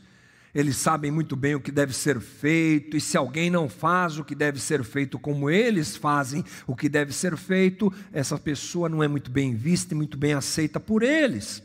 eles 0.55 0.77
sabem 0.77 1.11
muito 1.11 1.35
bem 1.35 1.55
o 1.55 1.61
que 1.61 1.73
deve 1.73 1.93
ser 1.93 2.21
feito, 2.21 2.97
e 2.97 3.01
se 3.01 3.17
alguém 3.17 3.51
não 3.51 3.69
faz 3.69 4.19
o 4.19 4.25
que 4.25 4.35
deve 4.35 4.61
ser 4.61 4.85
feito 4.85 5.19
como 5.19 5.51
eles 5.51 5.97
fazem 5.97 6.45
o 6.67 6.77
que 6.77 6.89
deve 6.89 7.13
ser 7.13 7.37
feito, 7.37 7.93
essa 8.13 8.39
pessoa 8.39 8.89
não 8.89 9.03
é 9.03 9.09
muito 9.09 9.31
bem 9.31 9.55
vista 9.55 9.95
e 9.95 9.97
muito 9.97 10.17
bem 10.17 10.33
aceita 10.33 10.79
por 10.79 11.03
eles 11.03 11.63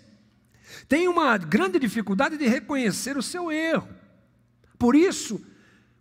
tem 0.87 1.07
uma 1.07 1.37
grande 1.37 1.79
dificuldade 1.79 2.37
de 2.37 2.47
reconhecer 2.47 3.17
o 3.17 3.21
seu 3.21 3.51
erro. 3.51 3.87
Por 4.77 4.95
isso, 4.95 5.41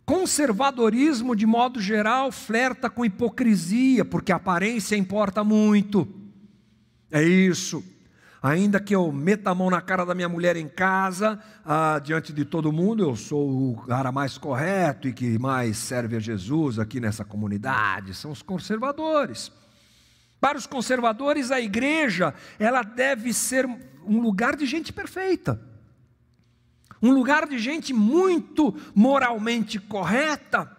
conservadorismo, 0.05 1.35
de 1.35 1.45
modo 1.45 1.81
geral, 1.81 2.31
flerta 2.31 2.89
com 2.89 3.05
hipocrisia, 3.05 4.05
porque 4.05 4.31
a 4.31 4.37
aparência 4.37 4.95
importa 4.95 5.43
muito. 5.43 6.07
É 7.11 7.23
isso. 7.23 7.83
Ainda 8.41 8.79
que 8.79 8.95
eu 8.95 9.11
meta 9.11 9.49
a 9.49 9.55
mão 9.55 9.69
na 9.69 9.81
cara 9.81 10.05
da 10.05 10.15
minha 10.15 10.29
mulher 10.29 10.55
em 10.55 10.67
casa, 10.67 11.39
ah, 11.65 11.99
diante 11.99 12.31
de 12.31 12.45
todo 12.45 12.71
mundo, 12.71 13.03
eu 13.03 13.15
sou 13.15 13.73
o 13.73 13.85
cara 13.85 14.11
mais 14.11 14.37
correto 14.37 15.09
e 15.09 15.13
que 15.13 15.37
mais 15.37 15.77
serve 15.77 16.15
a 16.15 16.19
Jesus 16.19 16.79
aqui 16.79 17.01
nessa 17.01 17.25
comunidade. 17.25 18.13
São 18.13 18.31
os 18.31 18.41
conservadores. 18.41 19.51
Para 20.39 20.57
os 20.57 20.65
conservadores, 20.65 21.51
a 21.51 21.59
igreja, 21.59 22.33
ela 22.57 22.81
deve 22.81 23.33
ser 23.33 23.65
um 24.05 24.21
lugar 24.21 24.55
de 24.55 24.65
gente 24.65 24.93
perfeita. 24.93 25.61
Um 27.01 27.11
lugar 27.11 27.45
de 27.45 27.59
gente 27.59 27.93
muito 27.93 28.73
moralmente 28.95 29.79
correta. 29.79 30.69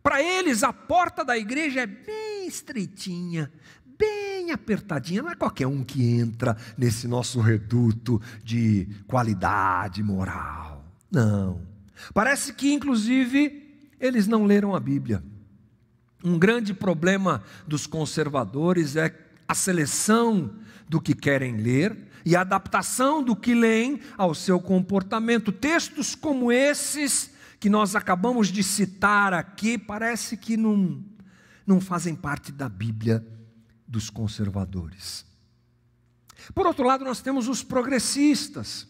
Para 0.00 0.22
eles, 0.22 0.62
a 0.62 0.72
porta 0.72 1.24
da 1.24 1.36
igreja 1.36 1.80
é 1.80 1.86
bem 1.86 2.46
estreitinha, 2.46 3.52
bem 3.98 4.33
apertadinha. 4.50 5.22
Não 5.22 5.30
é 5.30 5.34
qualquer 5.34 5.66
um 5.66 5.82
que 5.82 6.04
entra 6.04 6.56
nesse 6.76 7.06
nosso 7.06 7.40
reduto 7.40 8.20
de 8.42 8.88
qualidade 9.06 10.02
moral. 10.02 10.84
Não. 11.10 11.60
Parece 12.12 12.52
que, 12.52 12.72
inclusive, 12.72 13.64
eles 14.00 14.26
não 14.26 14.44
leram 14.44 14.74
a 14.74 14.80
Bíblia. 14.80 15.22
Um 16.22 16.38
grande 16.38 16.72
problema 16.72 17.42
dos 17.66 17.86
conservadores 17.86 18.96
é 18.96 19.14
a 19.46 19.54
seleção 19.54 20.50
do 20.88 21.00
que 21.00 21.14
querem 21.14 21.58
ler 21.58 21.96
e 22.24 22.34
a 22.34 22.40
adaptação 22.40 23.22
do 23.22 23.36
que 23.36 23.54
leem 23.54 24.00
ao 24.16 24.34
seu 24.34 24.58
comportamento. 24.58 25.52
Textos 25.52 26.14
como 26.14 26.50
esses 26.50 27.30
que 27.60 27.68
nós 27.68 27.94
acabamos 27.94 28.48
de 28.48 28.62
citar 28.62 29.32
aqui, 29.32 29.78
parece 29.78 30.36
que 30.36 30.56
não, 30.56 31.02
não 31.66 31.80
fazem 31.80 32.14
parte 32.14 32.52
da 32.52 32.68
Bíblia 32.68 33.26
dos 33.86 34.10
conservadores. 34.10 35.24
Por 36.54 36.66
outro 36.66 36.84
lado, 36.84 37.04
nós 37.04 37.20
temos 37.20 37.48
os 37.48 37.62
progressistas, 37.62 38.86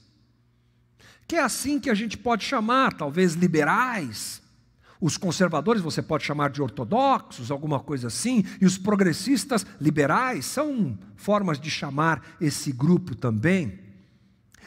que 1.27 1.37
é 1.37 1.43
assim 1.43 1.79
que 1.79 1.91
a 1.91 1.95
gente 1.95 2.19
pode 2.19 2.45
chamar, 2.45 2.93
talvez 2.95 3.35
liberais, 3.35 4.43
os 5.01 5.19
conservadores 5.19 5.83
você 5.83 6.01
pode 6.01 6.25
chamar 6.25 6.51
de 6.51 6.63
ortodoxos, 6.63 7.51
alguma 7.51 7.79
coisa 7.79 8.07
assim, 8.07 8.45
e 8.61 8.65
os 8.65 8.79
progressistas 8.79 9.67
liberais 9.81 10.47
são 10.47 10.99
formas 11.15 11.61
de 11.61 11.71
chamar 11.71 12.23
esse 12.41 12.73
grupo 12.73 13.15
também. 13.15 13.81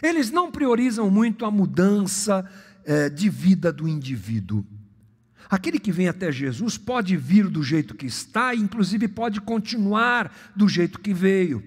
Eles 0.02 0.30
não 0.30 0.52
priorizam 0.52 1.10
muito 1.10 1.44
a 1.44 1.50
mudança 1.50 2.48
eh, 2.86 3.10
de 3.10 3.30
vida 3.30 3.74
do 3.74 3.88
indivíduo. 3.88 4.64
Aquele 5.50 5.80
que 5.80 5.92
vem 5.92 6.08
até 6.08 6.32
Jesus 6.32 6.78
pode 6.78 7.16
vir 7.16 7.48
do 7.48 7.64
jeito 7.64 7.96
que 7.96 8.06
está, 8.06 8.54
e 8.54 8.60
inclusive 8.60 9.08
pode 9.08 9.40
continuar 9.40 10.34
do 10.56 10.68
jeito 10.68 11.00
que 11.00 11.14
veio. 11.14 11.64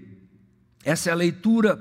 Essa 0.84 1.10
é 1.10 1.12
a 1.12 1.16
leitura. 1.16 1.80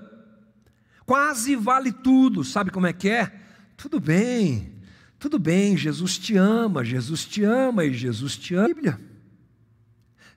Quase 1.06 1.56
vale 1.56 1.92
tudo, 1.92 2.44
sabe 2.44 2.72
como 2.72 2.88
é 2.88 2.94
que 2.94 3.10
é? 3.10 3.32
Tudo 3.76 4.00
bem, 4.00 4.72
tudo 5.18 5.40
bem, 5.40 5.76
Jesus 5.76 6.18
te 6.18 6.38
ama, 6.38 6.84
Jesus 6.84 7.26
te 7.26 7.44
ama 7.44 7.84
e 7.84 7.94
Jesus 7.94 8.38
te 8.38 8.56
ama. 8.56 8.68
Bíblia. 8.68 9.00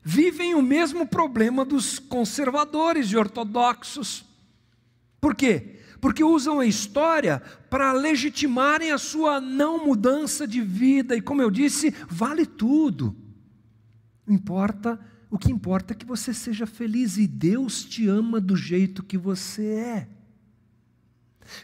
Vivem 0.03 0.55
o 0.55 0.63
mesmo 0.63 1.07
problema 1.07 1.65
dos 1.65 1.99
conservadores 2.01 3.13
e 3.13 3.17
ortodoxos. 3.17 4.25
Por 5.21 5.35
quê? 5.37 5.82
Porque 6.03 6.25
usam 6.25 6.59
a 6.59 6.67
história 6.67 7.41
para 7.71 7.93
legitimarem 7.93 8.91
a 8.91 8.99
sua 8.99 9.41
não 9.41 9.87
mudança 9.87 10.49
de 10.49 10.61
vida, 10.61 11.17
e 11.17 11.23
como 11.23 11.41
eu 11.41 11.49
disse, 11.49 11.95
vale 12.09 12.45
tudo. 12.45 13.17
Importa, 14.27 14.99
o 15.31 15.39
que 15.39 15.53
importa 15.53 15.93
é 15.93 15.97
que 15.97 16.05
você 16.05 16.35
seja 16.35 16.67
feliz 16.67 17.19
e 17.19 17.29
Deus 17.29 17.85
te 17.85 18.09
ama 18.09 18.41
do 18.41 18.57
jeito 18.57 19.05
que 19.05 19.17
você 19.17 19.65
é. 19.65 20.09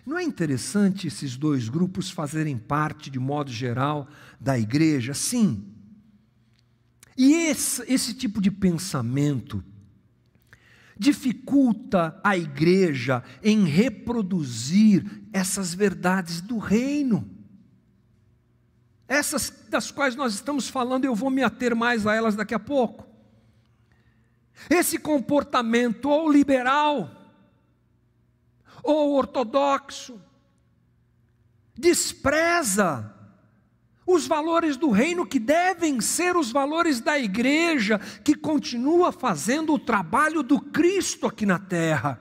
Não 0.07 0.17
é 0.17 0.23
interessante 0.23 1.09
esses 1.09 1.37
dois 1.37 1.69
grupos 1.69 2.09
fazerem 2.09 2.57
parte, 2.57 3.11
de 3.11 3.19
modo 3.19 3.51
geral, 3.51 4.09
da 4.41 4.57
igreja? 4.57 5.15
Sim. 5.15 5.65
E 7.17 7.35
esse, 7.35 7.83
esse 7.93 8.15
tipo 8.15 8.41
de 8.41 8.53
pensamento 8.53 9.65
dificulta 10.99 12.21
a 12.25 12.37
igreja 12.37 13.23
em 13.43 13.65
reproduzir 13.65 15.05
essas 15.33 15.73
verdades 15.73 16.41
do 16.41 16.59
reino. 16.59 17.29
Essas 19.07 19.51
das 19.71 19.91
quais 19.91 20.17
nós 20.17 20.35
estamos 20.35 20.69
falando, 20.69 21.05
eu 21.05 21.15
vou 21.15 21.31
me 21.31 21.43
ater 21.43 21.75
mais 21.75 22.07
a 22.07 22.15
elas 22.15 22.35
daqui 22.37 22.55
a 22.55 22.59
pouco. 22.59 23.07
Esse 24.69 24.99
comportamento 24.99 26.11
ou 26.11 26.31
liberal, 26.31 27.11
ou 28.83 29.15
ortodoxo, 29.15 30.21
despreza 31.75 33.15
os 34.09 34.27
valores 34.27 34.79
do 34.79 34.91
reino 34.91 35.27
que 35.27 35.39
devem 35.39 36.01
ser 36.01 36.35
os 36.35 36.51
valores 36.51 36.99
da 36.99 37.19
igreja 37.19 38.01
que 38.25 38.35
continua 38.35 39.13
fazendo 39.13 39.75
o 39.75 39.79
trabalho 39.79 40.43
do 40.43 40.59
Cristo 40.59 41.27
aqui 41.27 41.45
na 41.45 41.59
terra. 41.59 42.19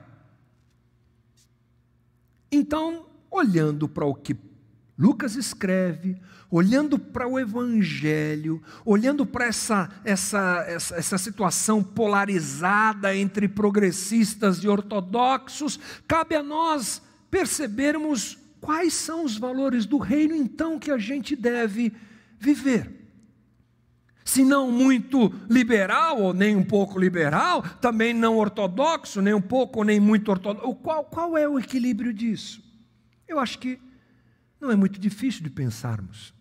Então, 2.52 3.06
olhando 3.30 3.88
para 3.88 4.04
o 4.04 4.14
que 4.14 4.36
Lucas 4.98 5.34
escreve, 5.34 6.20
olhando 6.50 6.98
para 6.98 7.26
o 7.26 7.38
Evangelho, 7.38 8.62
olhando 8.84 9.24
para 9.24 9.46
essa, 9.46 9.88
essa, 10.04 10.64
essa, 10.68 10.96
essa, 10.96 11.16
situação 11.16 11.82
polarizada 11.82 13.16
entre 13.16 13.48
progressistas 13.48 14.58
e 14.58 14.68
ortodoxos, 14.68 15.80
cabe 16.06 16.36
a 16.36 16.42
nós 16.42 17.00
percebermos 17.30 18.36
quais 18.60 18.92
são 18.94 19.24
os 19.24 19.36
valores 19.36 19.86
do 19.86 19.98
reino 19.98 20.34
então 20.34 20.78
que 20.78 20.90
a 20.90 20.98
gente 20.98 21.34
deve 21.34 21.92
viver. 22.38 22.98
Se 24.24 24.44
não 24.44 24.70
muito 24.70 25.32
liberal, 25.48 26.20
ou 26.20 26.34
nem 26.34 26.54
um 26.54 26.62
pouco 26.62 26.98
liberal, 26.98 27.62
também 27.80 28.12
não 28.12 28.36
ortodoxo, 28.36 29.22
nem 29.22 29.32
um 29.32 29.40
pouco, 29.40 29.82
nem 29.82 29.98
muito 29.98 30.30
ortodoxo. 30.30 30.74
Qual, 30.76 31.04
qual 31.04 31.38
é 31.38 31.48
o 31.48 31.58
equilíbrio 31.58 32.12
disso? 32.12 32.62
Eu 33.26 33.38
acho 33.38 33.58
que 33.58 33.80
não 34.60 34.70
é 34.70 34.76
muito 34.76 35.00
difícil 35.00 35.42
de 35.42 35.50
pensarmos. 35.50 36.34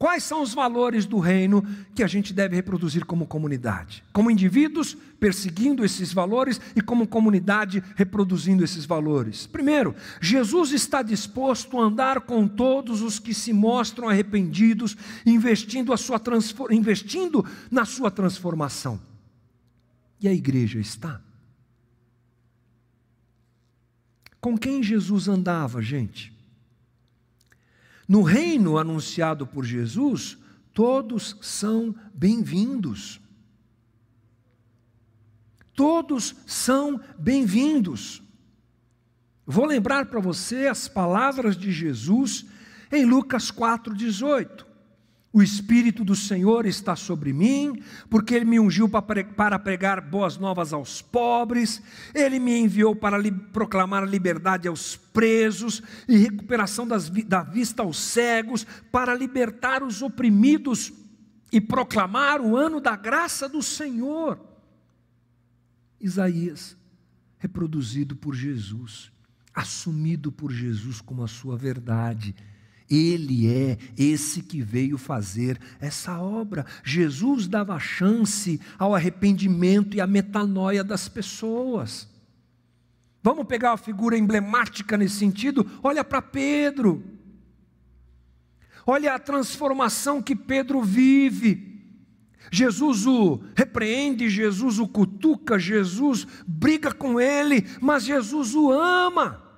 Quais 0.00 0.24
são 0.24 0.42
os 0.42 0.54
valores 0.54 1.04
do 1.04 1.18
reino 1.18 1.62
que 1.94 2.02
a 2.02 2.06
gente 2.06 2.32
deve 2.32 2.56
reproduzir 2.56 3.04
como 3.04 3.26
comunidade? 3.26 4.02
Como 4.14 4.30
indivíduos, 4.30 4.94
perseguindo 4.94 5.84
esses 5.84 6.10
valores 6.10 6.58
e 6.74 6.80
como 6.80 7.06
comunidade, 7.06 7.84
reproduzindo 7.96 8.64
esses 8.64 8.86
valores. 8.86 9.46
Primeiro, 9.46 9.94
Jesus 10.18 10.72
está 10.72 11.02
disposto 11.02 11.78
a 11.78 11.82
andar 11.82 12.22
com 12.22 12.48
todos 12.48 13.02
os 13.02 13.18
que 13.18 13.34
se 13.34 13.52
mostram 13.52 14.08
arrependidos, 14.08 14.96
investindo, 15.26 15.92
investindo 16.70 17.44
na 17.70 17.84
sua 17.84 18.10
transformação. 18.10 18.98
E 20.18 20.26
a 20.26 20.32
igreja 20.32 20.80
está? 20.80 21.20
Com 24.40 24.56
quem 24.56 24.82
Jesus 24.82 25.28
andava, 25.28 25.82
gente? 25.82 26.39
No 28.10 28.22
reino 28.22 28.76
anunciado 28.76 29.46
por 29.46 29.64
Jesus, 29.64 30.36
todos 30.74 31.36
são 31.40 31.94
bem-vindos. 32.12 33.20
Todos 35.76 36.34
são 36.44 37.00
bem-vindos. 37.16 38.20
Vou 39.46 39.64
lembrar 39.64 40.06
para 40.06 40.18
você 40.18 40.66
as 40.66 40.88
palavras 40.88 41.56
de 41.56 41.70
Jesus 41.70 42.46
em 42.90 43.04
Lucas 43.04 43.48
4,18. 43.52 44.66
O 45.32 45.40
Espírito 45.40 46.04
do 46.04 46.16
Senhor 46.16 46.66
está 46.66 46.96
sobre 46.96 47.32
mim, 47.32 47.80
porque 48.08 48.34
Ele 48.34 48.44
me 48.44 48.58
ungiu 48.58 48.88
para 48.88 49.58
pregar 49.60 50.00
boas 50.00 50.36
novas 50.36 50.72
aos 50.72 51.00
pobres, 51.00 51.80
Ele 52.12 52.40
me 52.40 52.58
enviou 52.58 52.96
para 52.96 53.16
proclamar 53.52 54.08
liberdade 54.08 54.66
aos 54.66 54.96
presos 54.96 55.80
e 56.08 56.16
recuperação 56.16 56.86
das, 56.86 57.08
da 57.08 57.44
vista 57.44 57.84
aos 57.84 57.96
cegos, 57.96 58.66
para 58.90 59.14
libertar 59.14 59.84
os 59.84 60.02
oprimidos 60.02 60.92
e 61.52 61.60
proclamar 61.60 62.40
o 62.40 62.56
ano 62.56 62.80
da 62.80 62.96
graça 62.96 63.48
do 63.48 63.62
Senhor. 63.62 64.40
Isaías, 66.00 66.76
reproduzido 67.38 68.16
por 68.16 68.34
Jesus, 68.34 69.12
assumido 69.54 70.32
por 70.32 70.50
Jesus 70.50 71.00
como 71.00 71.22
a 71.22 71.28
sua 71.28 71.56
verdade 71.56 72.34
ele 72.90 73.46
é 73.46 73.78
esse 73.96 74.42
que 74.42 74.60
veio 74.60 74.98
fazer 74.98 75.58
essa 75.80 76.18
obra. 76.20 76.66
Jesus 76.82 77.46
dava 77.46 77.78
chance 77.78 78.60
ao 78.76 78.94
arrependimento 78.94 79.96
e 79.96 80.00
à 80.00 80.06
metanoia 80.06 80.82
das 80.82 81.08
pessoas. 81.08 82.08
Vamos 83.22 83.46
pegar 83.46 83.70
uma 83.70 83.76
figura 83.76 84.18
emblemática 84.18 84.96
nesse 84.96 85.16
sentido? 85.16 85.70
Olha 85.82 86.02
para 86.02 86.20
Pedro. 86.20 87.04
Olha 88.86 89.14
a 89.14 89.18
transformação 89.18 90.20
que 90.20 90.34
Pedro 90.34 90.82
vive. 90.82 91.70
Jesus 92.50 93.06
o 93.06 93.40
repreende, 93.54 94.28
Jesus 94.28 94.80
o 94.80 94.88
cutuca, 94.88 95.58
Jesus 95.58 96.26
briga 96.46 96.92
com 96.92 97.20
ele, 97.20 97.64
mas 97.80 98.02
Jesus 98.02 98.54
o 98.54 98.72
ama. 98.72 99.49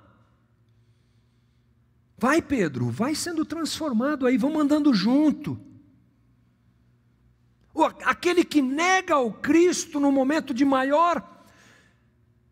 Vai, 2.23 2.41
Pedro, 2.41 2.89
vai 2.89 3.13
sendo 3.15 3.43
transformado 3.43 4.25
aí, 4.25 4.37
vamos 4.37 4.61
andando 4.61 4.93
junto. 4.93 5.59
Aquele 8.05 8.45
que 8.45 8.61
nega 8.61 9.17
o 9.17 9.33
Cristo 9.33 9.99
no 9.99 10.09
momento 10.09 10.53
de 10.53 10.63
maior 10.63 11.21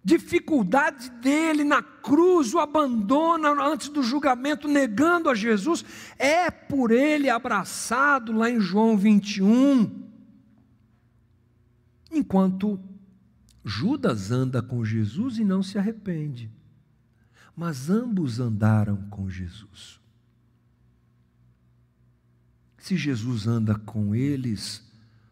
dificuldade 0.03 1.09
dele 1.21 1.63
na 1.63 1.81
cruz, 1.81 2.53
o 2.53 2.59
abandona 2.59 3.49
antes 3.63 3.87
do 3.87 4.03
julgamento, 4.03 4.67
negando 4.67 5.29
a 5.29 5.33
Jesus, 5.33 5.85
é 6.19 6.51
por 6.51 6.91
ele 6.91 7.29
abraçado 7.29 8.33
lá 8.33 8.49
em 8.49 8.59
João 8.59 8.97
21. 8.97 10.03
Enquanto 12.11 12.77
Judas 13.63 14.31
anda 14.31 14.61
com 14.61 14.83
Jesus 14.83 15.37
e 15.37 15.45
não 15.45 15.63
se 15.63 15.77
arrepende 15.77 16.51
mas 17.55 17.89
ambos 17.89 18.39
andaram 18.39 18.97
com 19.09 19.29
Jesus. 19.29 19.99
Se 22.77 22.97
Jesus 22.97 23.45
anda 23.45 23.77
com 23.77 24.15
eles, 24.15 24.83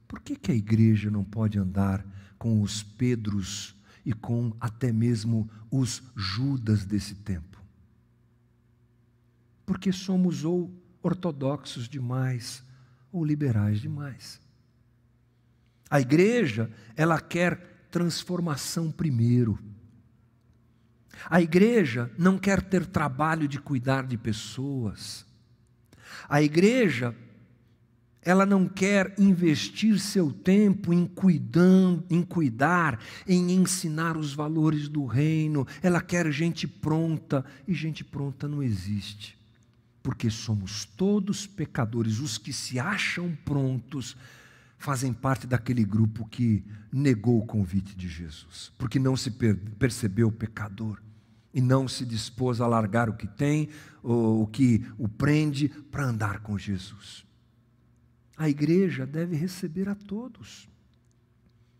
por 0.07 0.19
que, 0.19 0.35
que 0.35 0.51
a 0.51 0.55
igreja 0.55 1.09
não 1.09 1.23
pode 1.23 1.57
andar 1.57 2.05
com 2.37 2.61
os 2.61 2.83
Pedros 2.83 3.75
e 4.05 4.13
com 4.13 4.55
até 4.59 4.91
mesmo 4.91 5.49
os 5.71 6.03
Judas 6.15 6.85
desse 6.85 7.15
tempo? 7.15 7.61
Porque 9.65 9.91
somos 9.91 10.43
ou 10.43 10.71
ortodoxos 11.01 11.87
demais 11.87 12.63
ou 13.11 13.25
liberais 13.25 13.79
demais. 13.79 14.39
A 15.89 15.99
igreja, 15.99 16.71
ela 16.95 17.19
quer 17.19 17.87
transformação 17.89 18.91
primeiro. 18.91 19.57
A 21.29 21.41
igreja 21.41 22.11
não 22.17 22.37
quer 22.37 22.61
ter 22.61 22.85
trabalho 22.85 23.47
de 23.47 23.59
cuidar 23.59 24.05
de 24.05 24.17
pessoas. 24.17 25.25
A 26.27 26.41
igreja, 26.41 27.15
ela 28.21 28.45
não 28.45 28.67
quer 28.67 29.15
investir 29.17 29.99
seu 29.99 30.31
tempo 30.31 30.93
em, 30.93 31.05
cuidando, 31.05 32.05
em 32.09 32.21
cuidar, 32.23 32.99
em 33.27 33.51
ensinar 33.51 34.17
os 34.17 34.33
valores 34.33 34.87
do 34.87 35.05
reino. 35.05 35.65
Ela 35.81 36.01
quer 36.01 36.31
gente 36.31 36.67
pronta, 36.67 37.43
e 37.67 37.73
gente 37.73 38.03
pronta 38.03 38.47
não 38.47 38.61
existe. 38.61 39.37
Porque 40.01 40.29
somos 40.29 40.85
todos 40.85 41.45
pecadores, 41.45 42.19
os 42.19 42.37
que 42.37 42.53
se 42.53 42.79
acham 42.79 43.37
prontos 43.43 44.15
fazem 44.79 45.11
parte 45.11 45.45
daquele 45.45 45.83
grupo 45.83 46.25
que 46.25 46.63
negou 46.91 47.37
o 47.37 47.45
convite 47.45 47.95
de 47.95 48.07
Jesus, 48.07 48.71
porque 48.77 48.97
não 48.97 49.15
se 49.15 49.29
percebeu 49.77 50.31
pecador 50.31 50.99
e 51.53 51.59
não 51.59 51.87
se 51.87 52.05
dispôs 52.05 52.61
a 52.61 52.65
largar 52.65 53.09
o 53.09 53.13
que 53.13 53.27
tem, 53.27 53.67
o, 54.01 54.47
que 54.47 54.85
o 54.97 55.07
prende, 55.09 55.67
para 55.67 56.05
andar 56.05 56.39
com 56.39 56.57
Jesus. 56.57 57.25
A 58.37 58.49
igreja 58.49 59.05
deve 59.05 59.35
receber 59.35 59.89
a 59.89 59.95
todos, 59.95 60.69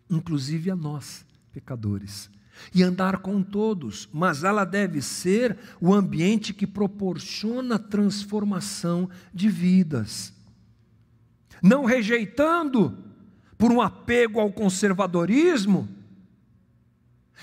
inclusive 0.09 0.69
a 0.69 0.75
nós, 0.75 1.25
pecadores, 1.53 2.29
e 2.75 2.83
andar 2.83 3.19
com 3.19 3.41
todos, 3.41 4.09
mas 4.12 4.43
ela 4.43 4.65
deve 4.65 5.01
ser 5.01 5.57
o 5.79 5.93
ambiente 5.93 6.53
que 6.53 6.67
proporciona 6.67 7.79
transformação 7.79 9.09
de 9.33 9.47
vidas. 9.47 10.33
Não 11.62 11.86
rejeitando 11.86 12.98
por 13.58 13.72
um 13.72 13.82
apego 13.82 14.39
ao 14.39 14.52
conservadorismo, 14.52 15.88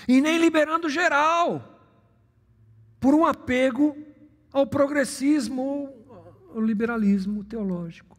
e 0.07 0.21
nem 0.21 0.37
liberando 0.37 0.89
geral 0.89 1.75
por 2.99 3.13
um 3.13 3.25
apego 3.25 3.95
ao 4.51 4.67
progressismo 4.67 5.61
ou 5.61 6.51
ao 6.55 6.61
liberalismo 6.61 7.43
teológico. 7.43 8.17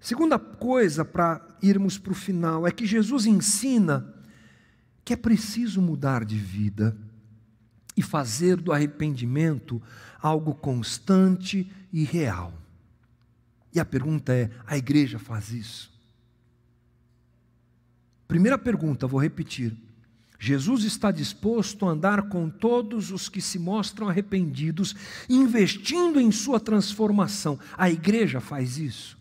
Segunda 0.00 0.38
coisa 0.38 1.04
para 1.04 1.46
irmos 1.62 1.96
para 1.96 2.12
o 2.12 2.16
final 2.16 2.66
é 2.66 2.72
que 2.72 2.84
Jesus 2.84 3.24
ensina 3.24 4.12
que 5.04 5.12
é 5.12 5.16
preciso 5.16 5.80
mudar 5.80 6.24
de 6.24 6.36
vida 6.36 6.96
e 7.96 8.02
fazer 8.02 8.56
do 8.56 8.72
arrependimento 8.72 9.80
algo 10.20 10.54
constante 10.54 11.70
e 11.92 12.02
real. 12.02 12.52
E 13.74 13.80
a 13.80 13.84
pergunta 13.84 14.32
é: 14.32 14.50
a 14.66 14.76
igreja 14.76 15.18
faz 15.18 15.50
isso? 15.50 15.90
Primeira 18.28 18.58
pergunta, 18.58 19.06
vou 19.06 19.20
repetir. 19.20 19.76
Jesus 20.38 20.82
está 20.82 21.12
disposto 21.12 21.86
a 21.86 21.90
andar 21.90 22.22
com 22.28 22.50
todos 22.50 23.12
os 23.12 23.28
que 23.28 23.40
se 23.40 23.60
mostram 23.60 24.08
arrependidos, 24.08 24.92
investindo 25.28 26.20
em 26.20 26.32
sua 26.32 26.58
transformação. 26.58 27.58
A 27.78 27.88
igreja 27.88 28.40
faz 28.40 28.76
isso. 28.76 29.16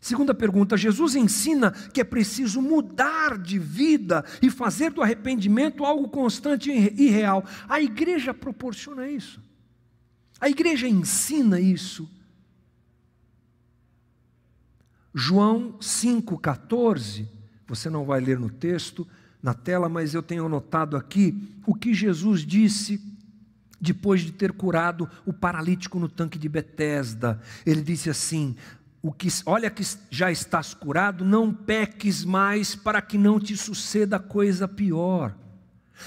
Segunda 0.00 0.34
pergunta: 0.34 0.76
Jesus 0.76 1.14
ensina 1.14 1.70
que 1.70 2.00
é 2.00 2.04
preciso 2.04 2.62
mudar 2.62 3.36
de 3.36 3.58
vida 3.58 4.24
e 4.40 4.48
fazer 4.48 4.92
do 4.92 5.02
arrependimento 5.02 5.84
algo 5.84 6.08
constante 6.08 6.70
e 6.70 7.10
real. 7.10 7.44
A 7.68 7.80
igreja 7.80 8.32
proporciona 8.32 9.06
isso. 9.08 9.42
A 10.40 10.48
igreja 10.48 10.88
ensina 10.88 11.60
isso. 11.60 12.08
João 15.14 15.74
5,14, 15.80 17.26
você 17.66 17.90
não 17.90 18.04
vai 18.04 18.20
ler 18.20 18.38
no 18.38 18.50
texto, 18.50 19.06
na 19.42 19.52
tela, 19.54 19.88
mas 19.88 20.14
eu 20.14 20.22
tenho 20.22 20.46
anotado 20.46 20.96
aqui 20.96 21.52
o 21.66 21.74
que 21.74 21.92
Jesus 21.92 22.46
disse 22.46 23.00
depois 23.80 24.20
de 24.20 24.30
ter 24.30 24.52
curado 24.52 25.10
o 25.26 25.32
paralítico 25.32 25.98
no 25.98 26.08
tanque 26.08 26.38
de 26.38 26.48
Betesda. 26.48 27.40
Ele 27.66 27.82
disse 27.82 28.08
assim: 28.08 28.56
o 29.02 29.12
que, 29.12 29.28
olha 29.44 29.68
que 29.68 29.82
já 30.08 30.30
estás 30.30 30.72
curado, 30.72 31.24
não 31.24 31.52
peques 31.52 32.24
mais 32.24 32.76
para 32.76 33.02
que 33.02 33.18
não 33.18 33.40
te 33.40 33.56
suceda 33.56 34.20
coisa 34.20 34.68
pior. 34.68 35.34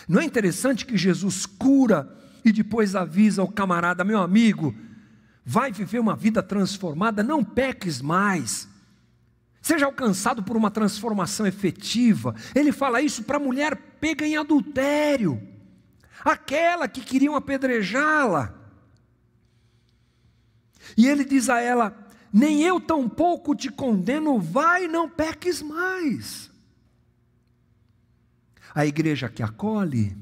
Não 0.08 0.22
é 0.22 0.24
interessante 0.24 0.86
que 0.86 0.98
Jesus 0.98 1.46
cura 1.46 2.10
e 2.44 2.52
depois 2.52 2.96
avisa 2.96 3.44
o 3.44 3.52
camarada, 3.52 4.04
meu 4.04 4.20
amigo, 4.20 4.74
vai 5.46 5.72
viver 5.72 6.00
uma 6.00 6.16
vida 6.16 6.42
transformada, 6.42 7.22
não 7.22 7.44
peques 7.44 8.02
mais. 8.02 8.70
Seja 9.66 9.88
alcançado 9.88 10.44
por 10.44 10.56
uma 10.56 10.70
transformação 10.70 11.44
efetiva. 11.44 12.36
Ele 12.54 12.72
fala 12.72 13.02
isso 13.02 13.24
para 13.24 13.38
a 13.38 13.40
mulher 13.40 13.76
pega 14.00 14.24
em 14.24 14.38
adultério, 14.38 15.42
aquela 16.24 16.88
que 16.88 17.02
queriam 17.02 17.36
apedrejá-la. 17.36 18.54
E 20.96 21.08
ele 21.08 21.26
diz 21.26 21.50
a 21.50 21.60
ela: 21.60 21.98
Nem 22.32 22.62
eu 22.62 22.80
tampouco 22.80 23.56
te 23.56 23.72
condeno, 23.72 24.40
vai, 24.40 24.88
não 24.88 25.10
peques 25.10 25.64
mais. 25.64 26.52
A 28.72 28.86
igreja 28.86 29.30
que 29.30 29.42
acolhe, 29.42 30.16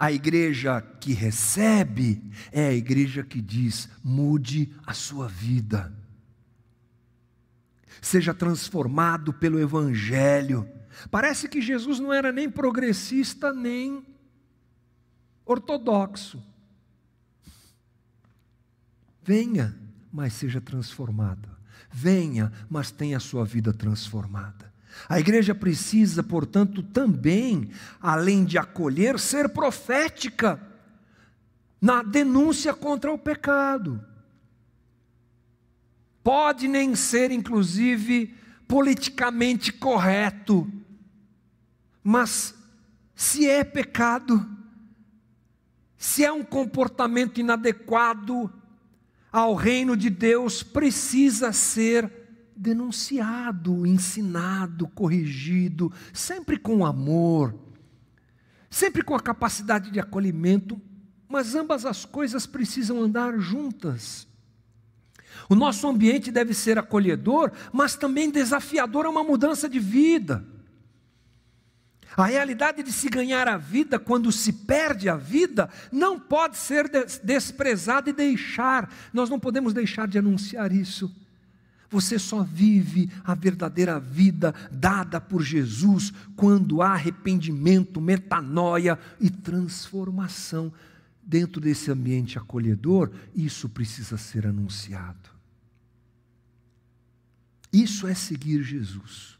a 0.00 0.10
igreja 0.10 0.80
que 0.98 1.12
recebe, 1.12 2.22
é 2.50 2.68
a 2.68 2.72
igreja 2.72 3.22
que 3.22 3.42
diz: 3.42 3.86
mude 4.02 4.74
a 4.86 4.94
sua 4.94 5.28
vida 5.28 5.92
seja 8.00 8.34
transformado 8.34 9.32
pelo 9.32 9.60
Evangelho. 9.60 10.68
Parece 11.10 11.48
que 11.48 11.60
Jesus 11.60 11.98
não 11.98 12.12
era 12.12 12.32
nem 12.32 12.50
progressista, 12.50 13.52
nem 13.52 14.04
ortodoxo. 15.44 16.42
Venha, 19.22 19.76
mas 20.12 20.34
seja 20.34 20.60
transformado. 20.60 21.48
Venha, 21.90 22.52
mas 22.68 22.90
tenha 22.90 23.16
a 23.16 23.20
sua 23.20 23.44
vida 23.44 23.72
transformada. 23.72 24.72
A 25.08 25.18
igreja 25.18 25.54
precisa, 25.54 26.22
portanto, 26.22 26.82
também, 26.82 27.70
além 28.00 28.44
de 28.44 28.58
acolher, 28.58 29.18
ser 29.18 29.48
profética 29.48 30.60
na 31.80 32.02
denúncia 32.02 32.72
contra 32.72 33.12
o 33.12 33.18
pecado 33.18 34.00
pode 36.24 36.66
nem 36.66 36.96
ser, 36.96 37.30
inclusive, 37.30 38.34
politicamente 38.66 39.70
correto, 39.70 40.66
mas 42.02 42.54
se 43.14 43.46
é 43.46 43.62
pecado, 43.62 44.44
se 45.98 46.24
é 46.24 46.32
um 46.32 46.42
comportamento 46.42 47.38
inadequado 47.38 48.50
ao 49.30 49.54
reino 49.54 49.94
de 49.96 50.08
Deus, 50.08 50.62
precisa 50.62 51.52
ser 51.52 52.10
denunciado, 52.56 53.86
ensinado, 53.86 54.88
corrigido, 54.88 55.92
sempre 56.12 56.56
com 56.56 56.86
amor, 56.86 57.54
sempre 58.70 59.02
com 59.02 59.14
a 59.14 59.20
capacidade 59.20 59.90
de 59.90 60.00
acolhimento, 60.00 60.80
mas 61.28 61.54
ambas 61.54 61.84
as 61.84 62.06
coisas 62.06 62.46
precisam 62.46 63.02
andar 63.02 63.38
juntas. 63.38 64.26
O 65.48 65.54
nosso 65.54 65.86
ambiente 65.86 66.30
deve 66.30 66.54
ser 66.54 66.78
acolhedor, 66.78 67.52
mas 67.72 67.96
também 67.96 68.30
desafiador 68.30 69.06
a 69.06 69.10
uma 69.10 69.24
mudança 69.24 69.68
de 69.68 69.78
vida. 69.78 70.44
A 72.16 72.26
realidade 72.26 72.82
de 72.82 72.92
se 72.92 73.08
ganhar 73.08 73.48
a 73.48 73.56
vida 73.56 73.98
quando 73.98 74.30
se 74.30 74.52
perde 74.52 75.08
a 75.08 75.16
vida 75.16 75.68
não 75.90 76.18
pode 76.18 76.56
ser 76.56 76.88
desprezada 77.22 78.08
e 78.08 78.12
deixar, 78.12 78.92
nós 79.12 79.28
não 79.28 79.40
podemos 79.40 79.72
deixar 79.72 80.06
de 80.06 80.18
anunciar 80.18 80.72
isso. 80.72 81.12
Você 81.90 82.18
só 82.18 82.42
vive 82.42 83.10
a 83.24 83.34
verdadeira 83.34 84.00
vida 84.00 84.54
dada 84.70 85.20
por 85.20 85.42
Jesus 85.42 86.12
quando 86.34 86.82
há 86.82 86.92
arrependimento, 86.92 88.00
metanoia 88.00 88.98
e 89.20 89.30
transformação. 89.30 90.72
Dentro 91.22 91.60
desse 91.60 91.90
ambiente 91.90 92.38
acolhedor, 92.38 93.10
isso 93.34 93.68
precisa 93.68 94.16
ser 94.16 94.46
anunciado. 94.46 95.33
Isso 97.74 98.06
é 98.06 98.14
seguir 98.14 98.62
Jesus. 98.62 99.36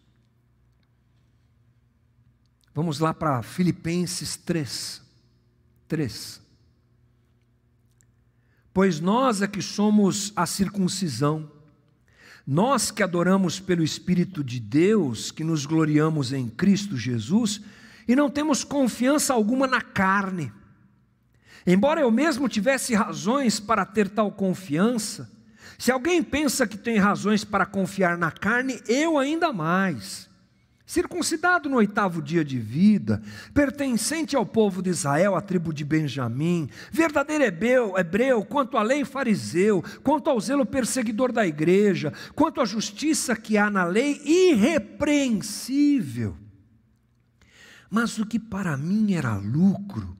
Vamos 2.74 2.98
lá 2.98 3.14
para 3.14 3.40
Filipenses 3.44 4.36
3. 4.36 5.00
3. 5.86 6.42
Pois 8.72 8.98
nós 8.98 9.40
é 9.40 9.46
que 9.46 9.62
somos 9.62 10.32
a 10.34 10.46
circuncisão, 10.46 11.48
nós 12.44 12.90
que 12.90 13.04
adoramos 13.04 13.60
pelo 13.60 13.84
Espírito 13.84 14.42
de 14.42 14.58
Deus, 14.58 15.30
que 15.30 15.44
nos 15.44 15.64
gloriamos 15.64 16.32
em 16.32 16.48
Cristo 16.48 16.96
Jesus, 16.96 17.60
e 18.08 18.16
não 18.16 18.28
temos 18.28 18.64
confiança 18.64 19.32
alguma 19.32 19.68
na 19.68 19.80
carne. 19.80 20.52
Embora 21.64 22.00
eu 22.00 22.10
mesmo 22.10 22.48
tivesse 22.48 22.96
razões 22.96 23.60
para 23.60 23.86
ter 23.86 24.08
tal 24.08 24.32
confiança, 24.32 25.30
se 25.78 25.90
alguém 25.90 26.22
pensa 26.22 26.66
que 26.66 26.78
tem 26.78 26.98
razões 26.98 27.44
para 27.44 27.66
confiar 27.66 28.16
na 28.16 28.30
carne, 28.30 28.80
eu 28.86 29.18
ainda 29.18 29.52
mais. 29.52 30.32
Circuncidado 30.86 31.68
no 31.68 31.76
oitavo 31.76 32.20
dia 32.20 32.44
de 32.44 32.58
vida, 32.58 33.22
pertencente 33.54 34.36
ao 34.36 34.44
povo 34.44 34.82
de 34.82 34.90
Israel, 34.90 35.34
à 35.34 35.40
tribo 35.40 35.72
de 35.72 35.82
Benjamim, 35.82 36.68
verdadeiro 36.92 37.42
hebreu, 37.42 37.96
hebreu 37.96 38.44
quanto 38.44 38.76
à 38.76 38.82
lei 38.82 39.02
fariseu, 39.02 39.82
quanto 40.02 40.28
ao 40.28 40.38
zelo 40.38 40.66
perseguidor 40.66 41.32
da 41.32 41.46
igreja, 41.46 42.12
quanto 42.34 42.60
à 42.60 42.66
justiça 42.66 43.34
que 43.34 43.56
há 43.56 43.70
na 43.70 43.84
lei, 43.84 44.20
irrepreensível. 44.24 46.36
Mas 47.88 48.18
o 48.18 48.26
que 48.26 48.38
para 48.38 48.76
mim 48.76 49.14
era 49.14 49.36
lucro, 49.36 50.14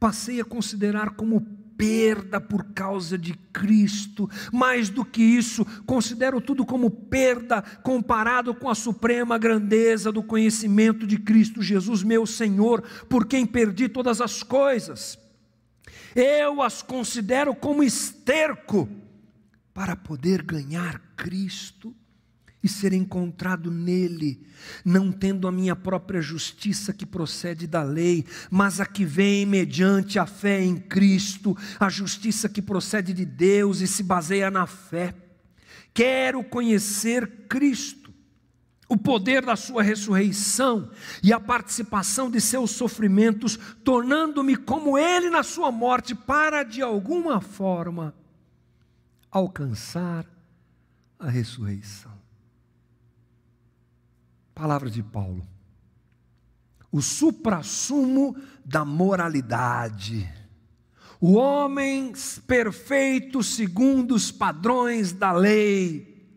passei 0.00 0.40
a 0.40 0.44
considerar 0.44 1.10
como 1.10 1.46
perda 1.76 2.40
por 2.40 2.64
causa 2.72 3.16
de 3.18 3.34
Cristo. 3.52 4.28
Mais 4.52 4.88
do 4.88 5.04
que 5.04 5.22
isso, 5.22 5.64
considero 5.86 6.40
tudo 6.40 6.64
como 6.64 6.90
perda 6.90 7.62
comparado 7.82 8.54
com 8.54 8.68
a 8.68 8.74
suprema 8.74 9.38
grandeza 9.38 10.10
do 10.10 10.22
conhecimento 10.22 11.06
de 11.06 11.18
Cristo 11.18 11.62
Jesus, 11.62 12.02
meu 12.02 12.26
Senhor, 12.26 12.82
por 13.08 13.26
quem 13.26 13.46
perdi 13.46 13.88
todas 13.88 14.20
as 14.20 14.42
coisas. 14.42 15.18
Eu 16.14 16.62
as 16.62 16.82
considero 16.82 17.54
como 17.54 17.82
esterco 17.82 18.88
para 19.72 19.96
poder 19.96 20.42
ganhar 20.42 21.00
Cristo 21.16 21.94
e 22.64 22.68
ser 22.68 22.94
encontrado 22.94 23.70
nele, 23.70 24.42
não 24.82 25.12
tendo 25.12 25.46
a 25.46 25.52
minha 25.52 25.76
própria 25.76 26.22
justiça 26.22 26.94
que 26.94 27.04
procede 27.04 27.66
da 27.66 27.82
lei, 27.82 28.24
mas 28.50 28.80
a 28.80 28.86
que 28.86 29.04
vem 29.04 29.44
mediante 29.44 30.18
a 30.18 30.24
fé 30.24 30.64
em 30.64 30.78
Cristo, 30.78 31.54
a 31.78 31.90
justiça 31.90 32.48
que 32.48 32.62
procede 32.62 33.12
de 33.12 33.26
Deus 33.26 33.82
e 33.82 33.86
se 33.86 34.02
baseia 34.02 34.50
na 34.50 34.66
fé. 34.66 35.14
Quero 35.92 36.42
conhecer 36.42 37.44
Cristo, 37.50 38.10
o 38.88 38.96
poder 38.96 39.44
da 39.44 39.56
Sua 39.56 39.82
ressurreição 39.82 40.90
e 41.22 41.34
a 41.34 41.38
participação 41.38 42.30
de 42.30 42.40
seus 42.40 42.70
sofrimentos, 42.70 43.58
tornando-me 43.84 44.56
como 44.56 44.96
Ele 44.96 45.28
na 45.28 45.42
Sua 45.42 45.70
morte, 45.70 46.14
para 46.14 46.62
de 46.62 46.80
alguma 46.80 47.42
forma 47.42 48.14
alcançar 49.30 50.24
a 51.18 51.28
ressurreição. 51.28 52.13
Palavra 54.54 54.88
de 54.88 55.02
Paulo. 55.02 55.46
O 56.92 57.02
suprassumo 57.02 58.36
da 58.64 58.84
moralidade. 58.84 60.32
O 61.20 61.32
homem 61.34 62.12
perfeito 62.46 63.42
segundo 63.42 64.14
os 64.14 64.30
padrões 64.30 65.12
da 65.12 65.32
lei. 65.32 66.28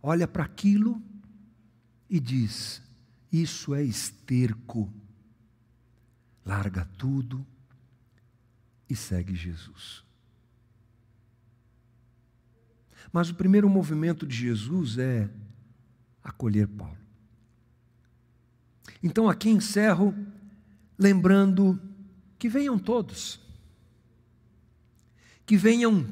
Olha 0.00 0.28
para 0.28 0.44
aquilo 0.44 1.02
e 2.08 2.20
diz: 2.20 2.82
Isso 3.32 3.74
é 3.74 3.82
esterco. 3.82 4.92
Larga 6.44 6.84
tudo 6.96 7.44
e 8.88 8.94
segue 8.94 9.34
Jesus. 9.34 10.04
Mas 13.12 13.30
o 13.30 13.34
primeiro 13.34 13.68
movimento 13.68 14.26
de 14.26 14.36
Jesus 14.36 14.98
é 14.98 15.30
acolher 16.32 16.66
Paulo. 16.66 16.96
Então 19.02 19.28
aqui 19.28 19.48
encerro 19.48 20.14
lembrando 20.98 21.80
que 22.38 22.48
venham 22.48 22.78
todos. 22.78 23.40
Que 25.44 25.56
venham 25.56 26.06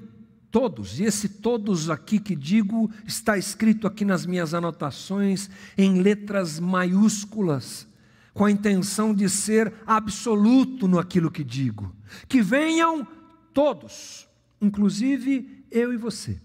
todos, 0.51 0.99
e 0.99 1.05
esse 1.05 1.29
todos 1.29 1.89
aqui 1.89 2.19
que 2.19 2.35
digo 2.35 2.91
está 3.07 3.39
escrito 3.39 3.87
aqui 3.87 4.05
nas 4.05 4.27
minhas 4.27 4.53
anotações 4.53 5.49
em 5.79 6.01
letras 6.01 6.59
maiúsculas, 6.59 7.87
com 8.35 8.45
a 8.45 8.51
intenção 8.51 9.15
de 9.15 9.29
ser 9.29 9.73
absoluto 9.87 10.89
no 10.89 10.99
aquilo 10.99 11.31
que 11.31 11.45
digo. 11.45 11.95
Que 12.29 12.43
venham 12.43 13.07
todos, 13.55 14.29
inclusive 14.61 15.65
eu 15.71 15.93
e 15.93 15.97
você, 15.97 16.41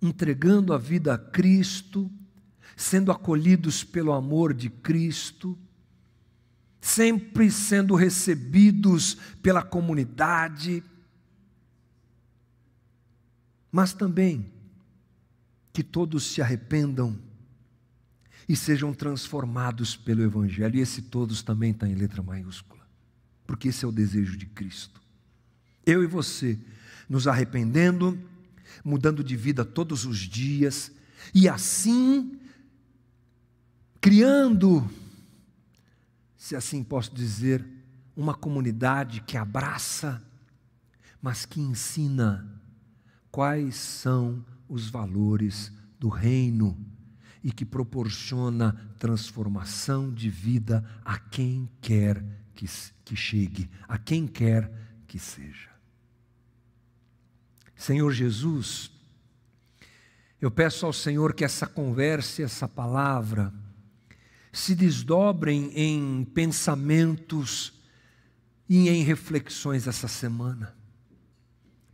entregando 0.00 0.72
a 0.72 0.78
vida 0.78 1.14
a 1.14 1.18
Cristo, 1.18 2.10
sendo 2.76 3.10
acolhidos 3.10 3.82
pelo 3.82 4.12
amor 4.12 4.54
de 4.54 4.70
Cristo, 4.70 5.58
sempre 6.80 7.50
sendo 7.50 7.94
recebidos 7.94 9.14
pela 9.42 9.62
comunidade, 9.62 10.82
mas 13.70 13.92
também 13.92 14.50
que 15.72 15.82
todos 15.82 16.24
se 16.24 16.40
arrependam 16.40 17.18
e 18.48 18.56
sejam 18.56 18.94
transformados 18.94 19.94
pelo 19.94 20.22
Evangelho. 20.22 20.76
E 20.76 20.80
esse 20.80 21.02
todos 21.02 21.42
também 21.42 21.72
está 21.72 21.86
em 21.86 21.94
letra 21.94 22.22
maiúscula, 22.22 22.82
porque 23.46 23.68
esse 23.68 23.84
é 23.84 23.88
o 23.88 23.92
desejo 23.92 24.36
de 24.36 24.46
Cristo. 24.46 25.00
Eu 25.84 26.02
e 26.02 26.06
você, 26.06 26.58
nos 27.08 27.26
arrependendo, 27.26 28.18
mudando 28.88 29.22
de 29.22 29.36
vida 29.36 29.66
todos 29.66 30.06
os 30.06 30.18
dias, 30.18 30.90
e 31.34 31.46
assim, 31.46 32.40
criando, 34.00 34.88
se 36.38 36.56
assim 36.56 36.82
posso 36.82 37.14
dizer, 37.14 37.66
uma 38.16 38.34
comunidade 38.34 39.20
que 39.20 39.36
abraça, 39.36 40.22
mas 41.20 41.44
que 41.44 41.60
ensina 41.60 42.50
quais 43.30 43.76
são 43.76 44.42
os 44.66 44.88
valores 44.88 45.70
do 45.98 46.08
reino 46.08 46.78
e 47.44 47.52
que 47.52 47.66
proporciona 47.66 48.72
transformação 48.98 50.10
de 50.10 50.30
vida 50.30 50.82
a 51.04 51.18
quem 51.18 51.68
quer 51.80 52.24
que, 52.54 52.66
que 53.04 53.14
chegue, 53.14 53.68
a 53.86 53.98
quem 53.98 54.26
quer 54.26 54.72
que 55.06 55.18
seja. 55.18 55.77
Senhor 57.78 58.10
Jesus, 58.12 58.90
eu 60.40 60.50
peço 60.50 60.84
ao 60.84 60.92
Senhor 60.92 61.32
que 61.32 61.44
essa 61.44 61.64
conversa, 61.64 62.42
essa 62.42 62.66
palavra, 62.66 63.54
se 64.52 64.74
desdobrem 64.74 65.70
em 65.76 66.24
pensamentos 66.24 67.72
e 68.68 68.88
em 68.88 69.04
reflexões 69.04 69.86
essa 69.86 70.08
semana. 70.08 70.74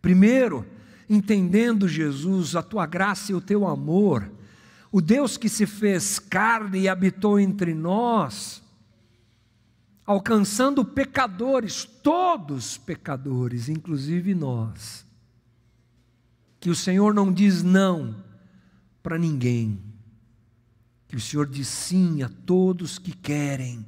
Primeiro, 0.00 0.66
entendendo, 1.08 1.86
Jesus, 1.86 2.56
a 2.56 2.62
tua 2.62 2.86
graça 2.86 3.32
e 3.32 3.34
o 3.34 3.40
teu 3.40 3.66
amor, 3.66 4.32
o 4.90 5.02
Deus 5.02 5.36
que 5.36 5.50
se 5.50 5.66
fez 5.66 6.18
carne 6.18 6.80
e 6.80 6.88
habitou 6.88 7.38
entre 7.38 7.74
nós, 7.74 8.62
alcançando 10.06 10.82
pecadores, 10.82 11.84
todos 11.84 12.78
pecadores, 12.78 13.68
inclusive 13.68 14.34
nós. 14.34 15.04
Que 16.64 16.70
o 16.70 16.74
Senhor 16.74 17.12
não 17.12 17.30
diz 17.30 17.62
não 17.62 18.24
para 19.02 19.18
ninguém, 19.18 19.78
que 21.06 21.14
o 21.14 21.20
Senhor 21.20 21.46
diz 21.46 21.68
sim 21.68 22.22
a 22.22 22.28
todos 22.30 22.98
que 22.98 23.12
querem 23.12 23.84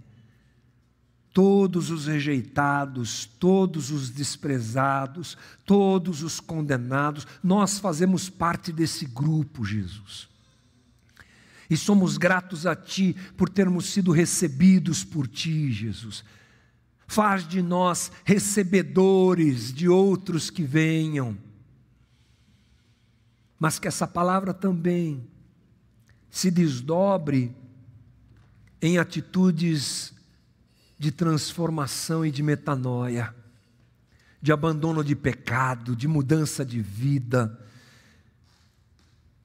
todos 1.33 1.91
os 1.91 2.07
rejeitados, 2.07 3.25
todos 3.25 3.91
os 3.91 4.11
desprezados, 4.11 5.39
todos 5.65 6.23
os 6.23 6.39
condenados, 6.39 7.27
nós 7.43 7.79
fazemos 7.79 8.29
parte 8.29 8.71
desse 8.71 9.07
grupo, 9.07 9.65
Jesus. 9.65 10.29
E 11.71 11.79
somos 11.79 12.19
gratos 12.19 12.67
a 12.67 12.77
Ti 12.77 13.17
por 13.39 13.49
termos 13.49 13.87
sido 13.87 14.13
recebidos 14.13 15.03
por 15.03 15.27
Ti, 15.27 15.73
Jesus. 15.73 16.23
Faz 17.07 17.49
de 17.49 17.63
nós 17.63 18.13
recebedores 18.23 19.73
de 19.73 19.89
outros 19.89 20.51
que 20.51 20.63
venham. 20.63 21.46
Mas 23.59 23.79
que 23.79 23.89
essa 23.89 24.07
palavra 24.07 24.53
também 24.53 25.27
se 26.31 26.51
desdobre 26.51 27.55
em 28.81 28.99
atitudes 28.99 30.13
de 30.99 31.11
transformação 31.11 32.25
e 32.25 32.31
de 32.31 32.43
metanoia, 32.43 33.35
de 34.41 34.53
abandono 34.53 35.03
de 35.03 35.17
pecado, 35.17 35.97
de 35.97 36.07
mudança 36.07 36.65
de 36.65 36.81
vida, 36.81 37.59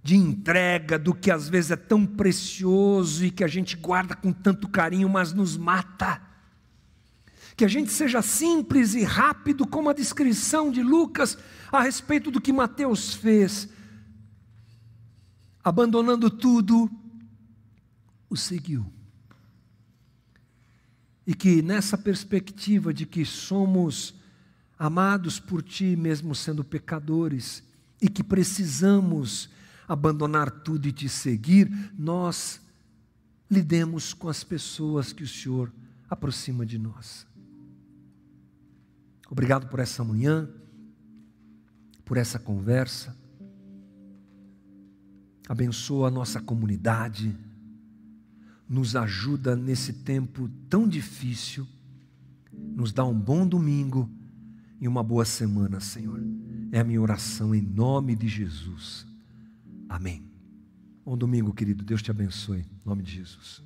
de 0.04 0.16
entrega 0.16 0.98
do 0.98 1.14
que 1.14 1.30
às 1.30 1.48
vezes 1.48 1.72
é 1.72 1.76
tão 1.76 2.06
precioso 2.06 3.26
e 3.26 3.32
que 3.32 3.44
a 3.44 3.48
gente 3.48 3.76
guarda 3.76 4.16
com 4.16 4.34
tanto 4.34 4.68
carinho, 4.68 5.08
mas 5.08 5.32
nos 5.34 5.58
mata. 5.58 6.22
Que 7.56 7.66
a 7.66 7.68
gente 7.68 7.92
seja 7.92 8.22
simples 8.22 8.96
e 8.96 9.04
rápido, 9.04 9.68
como 9.68 9.90
a 9.90 9.94
descrição 9.94 10.72
de 10.72 10.82
Lucas 10.82 11.38
a 11.72 11.82
respeito 11.82 12.32
do 12.32 12.42
que 12.42 12.52
Mateus 12.52 13.14
fez, 13.14 13.70
abandonando 15.64 16.30
tudo, 16.30 16.90
o 18.30 18.36
seguiu. 18.36 18.86
E 21.26 21.34
que 21.34 21.62
nessa 21.62 21.98
perspectiva 21.98 22.94
de 22.94 23.06
que 23.06 23.26
somos 23.26 24.16
amados 24.78 25.40
por 25.40 25.62
Ti, 25.62 25.96
mesmo 25.96 26.34
sendo 26.34 26.64
pecadores, 26.64 27.64
e 28.02 28.10
que 28.10 28.24
precisamos 28.24 29.50
abandonar 29.88 30.50
tudo 30.50 30.88
e 30.88 30.92
te 30.92 31.08
seguir, 31.08 31.70
nós 31.98 32.60
lidemos 33.50 34.14
com 34.14 34.30
as 34.30 34.44
pessoas 34.44 35.14
que 35.14 35.24
o 35.24 35.28
Senhor 35.28 35.72
aproxima 36.10 36.66
de 36.66 36.78
nós. 36.78 37.28
Obrigado 39.30 39.68
por 39.68 39.80
essa 39.80 40.04
manhã, 40.04 40.50
por 42.04 42.18
essa 42.18 42.40
conversa. 42.40 43.16
Abençoa 45.52 46.08
a 46.08 46.12
nossa 46.12 46.40
comunidade 46.40 47.36
nos 48.70 48.96
ajuda 48.96 49.54
nesse 49.54 49.92
tempo 49.92 50.50
tão 50.70 50.88
difícil, 50.88 51.68
nos 52.54 52.94
dá 52.94 53.04
um 53.04 53.20
bom 53.20 53.46
domingo 53.46 54.10
e 54.80 54.88
uma 54.88 55.04
boa 55.04 55.26
semana, 55.26 55.82
Senhor. 55.82 56.24
É 56.72 56.80
a 56.80 56.86
minha 56.86 57.02
oração 57.02 57.54
em 57.54 57.62
nome 57.62 58.16
de 58.16 58.30
Jesus. 58.30 59.06
Amém. 59.90 60.24
Bom 61.04 61.18
domingo, 61.18 61.54
querido. 61.54 61.84
Deus 61.84 62.02
te 62.02 62.10
abençoe. 62.10 62.60
Em 62.60 62.66
nome 62.86 63.04
de 63.04 63.12
Jesus. 63.12 63.62